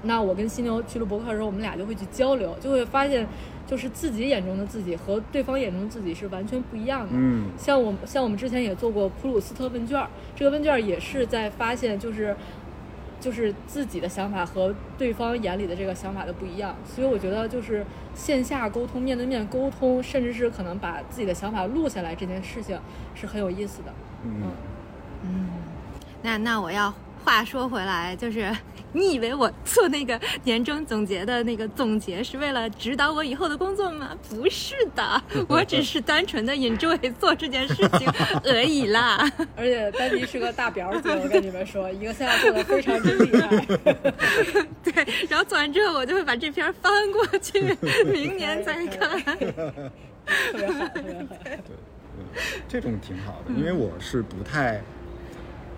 [0.04, 3.26] 那我跟犀牛去录博客的时候，我们俩就会去交流，就会发现，
[3.66, 7.08] 就是自己眼中的自己和对方眼中的自己是完全不一样的。
[7.14, 12.36] 嗯像我们像我们之前也做过普鲁斯特问卷儿，这个问卷儿也是在发现就是
[13.20, 22.78] 就是自己的想法和对方眼里的这个想法的不一样，所以我觉得就是线下沟通、面对面沟通，甚至是可能把自己的想法录下来这件事情
[23.14, 23.92] 是很有意思的。
[24.24, 24.42] 嗯。
[25.24, 25.48] 嗯，
[26.22, 26.94] 那那我要
[27.24, 28.56] 话说回来，就是
[28.98, 34.16] 你以为我做那个年终总结的那个总结是为了指导我以后的工作吗？
[34.28, 38.10] 不是的， 我只是单纯的 enjoy 做这件事情
[38.44, 39.30] 而已啦。
[39.56, 43.48] 而且丹尼是个大表姐，我跟你们说，一个线下做的非常之厉害。
[44.82, 47.60] 对，然后做完之后，我就会把这篇翻过去，
[48.10, 49.20] 明年再看。
[49.20, 51.34] 特别好，特别好。
[51.44, 51.58] 对，
[52.18, 52.26] 嗯，
[52.68, 54.82] 这种挺好的，因为我是不太，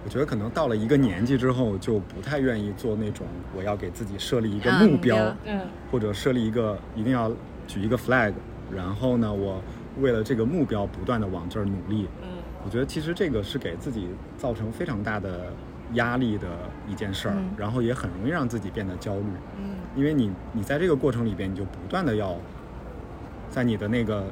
[0.05, 7.31] 我觉得可能到了一个年纪之后，就不太愿意做那种我要给自己设立一个啊目目标，嗯，或者设立一个一定要
[7.67, 8.33] 举一个 flag，
[8.75, 9.63] 然后呢，我
[10.01, 12.09] 为了这个目标不断的往这儿努力。
[12.23, 12.29] 嗯。
[12.65, 15.53] 我觉得其实这个是给自己造成非常大的
[15.95, 16.47] 压力的
[16.89, 17.51] 一件事儿，嗯。
[17.57, 19.25] 然后也很容易让自己变得焦虑，
[19.59, 19.77] 嗯。
[19.97, 22.37] 因为你你在这个过程里边，你就不断的要
[23.51, 24.25] 在你的那个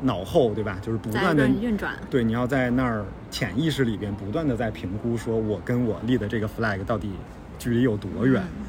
[0.00, 0.78] 脑后，对吧？
[0.80, 3.04] 就是不断的运运转，对，你要在那儿
[3.34, 7.10] 潜意识里边不断的在评估，说我跟我立的这个 flag 到底
[7.58, 8.40] 距离有多远。
[8.56, 8.64] 嗯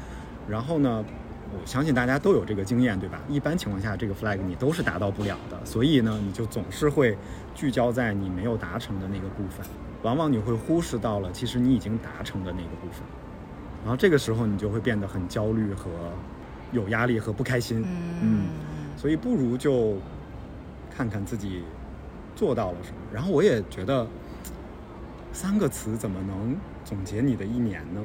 [0.50, 1.04] 然后呢，
[1.52, 3.20] 我相信大家都有这个经验，对吧？
[3.28, 7.16] 一般情况下，这个 flag 你都是达到不了的，所以呢，你就总是会
[7.54, 9.64] 聚焦在你没有达成的那个部分，
[10.02, 13.02] 往往你会忽视到了其实你已经达成的那个部分，
[13.84, 15.88] 然后这个时候你就会变得很焦虑和
[16.72, 17.84] 有压力和不开心。
[18.20, 18.46] 嗯
[18.96, 19.94] 所以不如就
[20.96, 21.62] 看看自己
[22.34, 22.96] 做到了什么。
[23.12, 24.04] 然后我也觉得，
[25.36, 28.00] 三个词怎么能总结你的一年呢？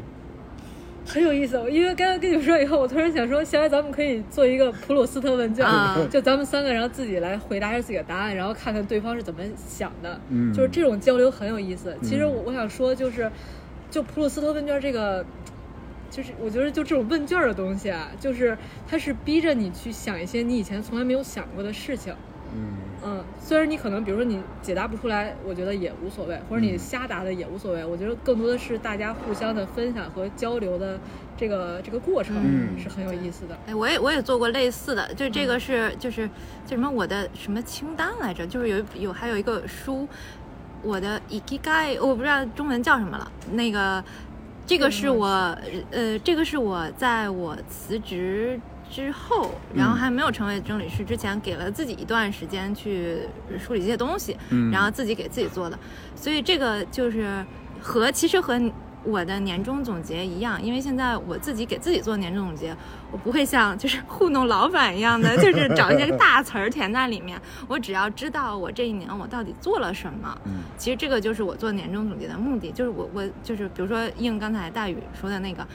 [1.06, 1.58] 很有意思。
[1.72, 10.20] 因为刚刚跟你们说以后，我突然想说，下来咱们可以做一个普鲁斯特问卷，啊就咱们三个，然后自己来回答一下自己的答案，然后看看对方是怎么想的。
[10.28, 11.96] 嗯就是这种交流很有意思。
[12.04, 13.32] 其实嗯我我想说，就是
[13.90, 15.26] 就普鲁斯特问卷这个。
[16.10, 22.14] 就是我觉得就这种问卷的东西啊，就是它是逼着你去想一些你以前从来没有想过的事情。
[22.54, 22.74] 嗯
[23.04, 27.84] 嗯，虽然你可能比如说你解答不出来，我觉得也无所谓，或者你嗯瞎答的也无所谓。
[27.84, 31.00] 我觉得更多的是大家互相的分享和交流的
[31.36, 33.58] 这个这个过程嗯是很有意思的。
[33.68, 36.28] 哎，我也我也做过类似的，就这个是就是
[36.66, 38.46] 叫什么我的什么清单来着？
[38.46, 40.08] 就是有有还有一个书，
[40.84, 43.32] 我的 ikigai，我不知道中文叫什么了。
[43.54, 44.04] 那个
[44.68, 45.26] 这个是我
[45.90, 48.60] 呃，这个是我在我辞职
[48.92, 53.20] 之后，然后嗯还没有成为整理师之前，给了自己一段时间去
[53.58, 55.80] 梳理这些东西，嗯然后自己给自己做的。
[56.14, 57.44] 所以这个就是
[57.82, 58.62] 和其实和
[59.04, 62.76] 我的年终总结一样，因为现在我自己给自己做年终总结，
[63.12, 67.42] 我不会像就是 糊弄老板一样的，就是找一些大词儿填在里面。
[67.68, 70.38] 我只要知道我这一年我到底做了什么。
[70.46, 75.66] 嗯其实这个就是我做年终总结的目的，就是我我就是比如说应刚才大宇说的那个，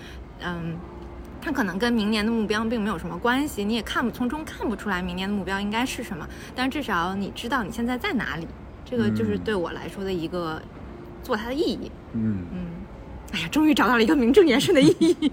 [0.41, 0.77] 嗯。
[1.47, 8.49] 它可能跟明年的目标并没有什么关系，你也看不从中看不出来明年的目标应该是什么，但至少你知道你现在在哪里，
[8.84, 10.61] 这个就是嗯对我来说的一个
[11.22, 11.88] 做它的意义。
[12.14, 12.66] 嗯，嗯，
[13.32, 15.30] 哎呀，终于找到了一个名正言顺的意义。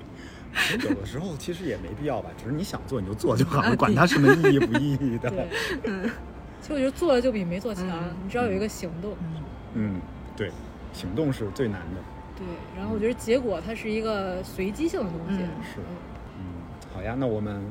[0.83, 5.33] 有的时候其实也没必要吧，只是你想做你就做就好啊了，管它什么意义不意义的。
[5.85, 6.03] 嗯，
[6.61, 9.17] 其实我觉得做了就比没做强，嗯你只要有一个行动。
[9.73, 9.99] 嗯，
[10.37, 10.51] 对，
[10.93, 12.12] 行动是最难的。
[12.37, 15.43] 对，然后我觉得结果它是一个随机性的东西。
[15.43, 15.79] 嗯是，
[16.37, 16.43] 嗯，
[16.93, 17.61] 好呀，那我们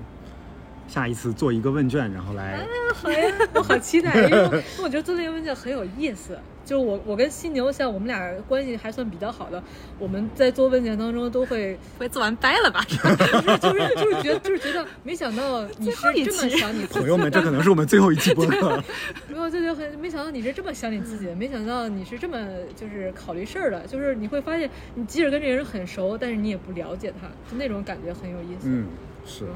[0.87, 6.39] 下一次做一个问卷，然后来，好呀，我好期待，因为我我觉得做这个问卷很有意思。
[6.65, 9.63] 就我我跟犀牛，像我们俩关系还算比较好的，
[9.99, 12.85] 我们在做问卷当中都会 会做完掰了吧？
[12.89, 18.83] 就是就是就是觉得就是觉得，没想到你是这么想你自己朋友们，这可能是我们最后一期播客。
[19.29, 22.39] 没有，就觉得很没想到你是这么想你自己的，没想到你是这么
[22.77, 28.67] 就是考虑事儿的，就是你会发现，你即使跟这个人很熟，但是你也不了解他，就那种感觉很有意思。
[28.69, 28.87] 嗯，
[29.27, 29.51] 是，嗯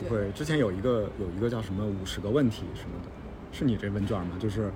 [0.00, 3.10] 就会之前有一个有一个叫什么五十个问题什么的，
[3.52, 4.36] 是你这问卷吗？
[4.38, 4.70] 就是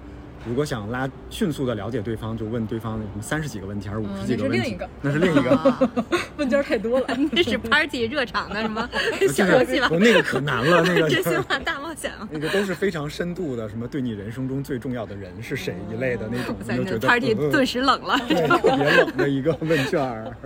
[0.46, 4.58] 如果想拉迅速的了解对方，就问对方什么三十几个问题还是五十嗯几个问题？
[4.58, 5.50] 那是另一个那是另一个。
[5.56, 5.92] 啊
[6.36, 8.88] 问卷太多了， 这是 party 热场的什么
[9.32, 9.98] 小游戏吧我？
[9.98, 12.10] 那个可难了，那个真心话大冒险。
[12.30, 18.18] 那个都是非常深度的，什么对你人生中最重要的人是谁一类的那种，在那你就觉得 party 呃顿时冷了。
[18.28, 20.36] 对特别冷的一个问卷儿。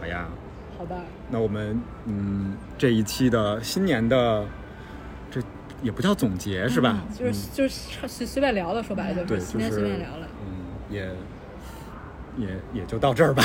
[0.00, 0.28] 好呀，
[0.76, 0.96] 好吧？
[1.30, 4.57] 那我们嗯这一期的新年的这
[5.82, 7.02] 也不叫总结是吧？
[7.16, 10.28] 就是就是随随便聊了，说白了，就是今天就是随便聊了。
[10.44, 11.00] 嗯，也
[12.36, 13.42] 也也就到这儿吧。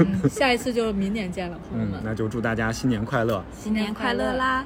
[0.00, 2.00] 嗯， 下一次就明年见了，朋友嗯，们。
[2.04, 3.44] 那就祝大家新年快乐。
[3.52, 4.64] 新年快乐啦！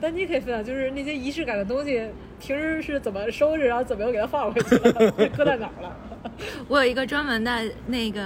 [0.00, 2.08] 丹妮可以分享，就是那些仪式感的东西，
[2.40, 5.96] 平时是怎么收拾，然后怎么又给它放回去了， 搁在哪儿了？
[6.66, 7.50] 我有一个专门的
[7.86, 8.20] 那个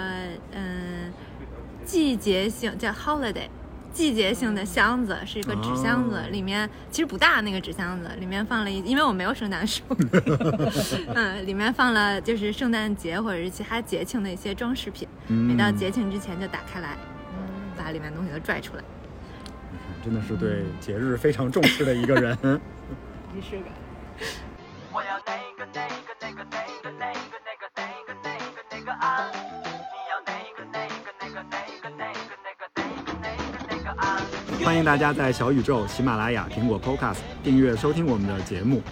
[0.53, 1.12] 嗯、
[1.85, 3.49] 季节性叫 holiday。
[3.97, 9.82] 季节性的箱子是一个纸箱子，哦里面其实不大，那个纸箱子里面放了一，因为我没有圣诞树，
[11.16, 16.94] 嗯，里面放了就是圣诞节或者是其他节庆的一些装饰品，嗯每到节庆之前就打开来，
[17.74, 18.84] 把里面东西都拽出来。
[20.05, 22.36] 真的是对节日非常重视的一个人。
[23.34, 23.72] 仪式感。
[24.92, 29.30] 我要那个那个那个那个那个那个那个那个那个啊！
[34.64, 38.82] 欢迎大家在小宇宙、喜马拉雅、苹果 Podcast 订阅收听我们的节目，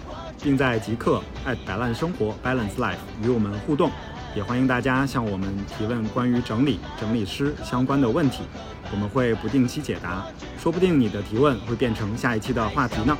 [0.41, 1.21] 并在极客
[1.65, 3.91] 摆烂生活 Balance Life 与我们互动。
[4.35, 8.43] 也欢迎大家向我们提问关于整理、整理师相关的问题，
[8.91, 10.25] 我们会不定期解答。
[10.57, 13.17] 说不定你的提问会变成下一期的话题呢。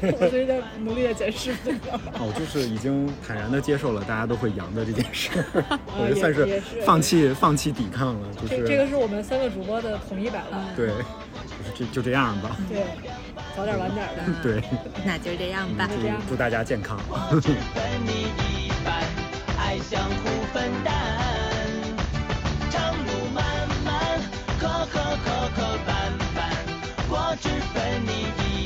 [0.20, 1.78] 我最近在努力的减视频。
[2.14, 5.30] 哦，就是已经坦然的接受了大家都会阳的这件事，
[5.98, 10.68] 我也就算是放弃放弃抵抗了，就是这这个是我们三个主播的统一版了。
[10.76, 12.84] 对，就是这就这样吧，对，
[13.56, 14.22] 早点晚点的。
[14.42, 14.62] 对，
[15.04, 15.88] 那就这样吧。
[15.88, 16.98] 祝祝大家健康。
[17.10, 19.02] 我只分你一半，
[19.58, 20.94] 爱相互分担。
[22.70, 23.44] 长路漫
[23.84, 24.20] 漫，
[24.60, 25.26] 磕磕磕
[25.56, 25.90] 磕绊
[26.36, 26.38] 绊，
[27.08, 27.76] 我只分
[28.06, 28.10] 你
[28.44, 28.57] 一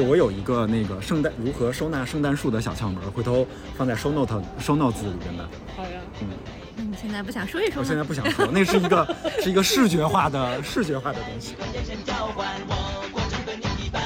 [0.00, 3.46] 就我有一个那个圣诞如何收纳圣诞树的小窍门，回头
[3.76, 5.46] 放在 show note show notes 里边的。
[5.76, 6.28] 好呀，嗯，
[6.74, 8.02] 那你现在不想说一说我现在？
[8.02, 11.54] 不想说，那是一个 是一个视觉化的视觉化的东西。
[11.74, 14.02] 眼神交换，我果只分你一半。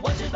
[0.00, 0.28] 我只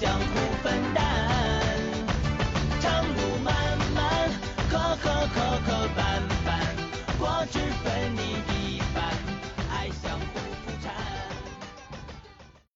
[0.00, 0.47] 江湖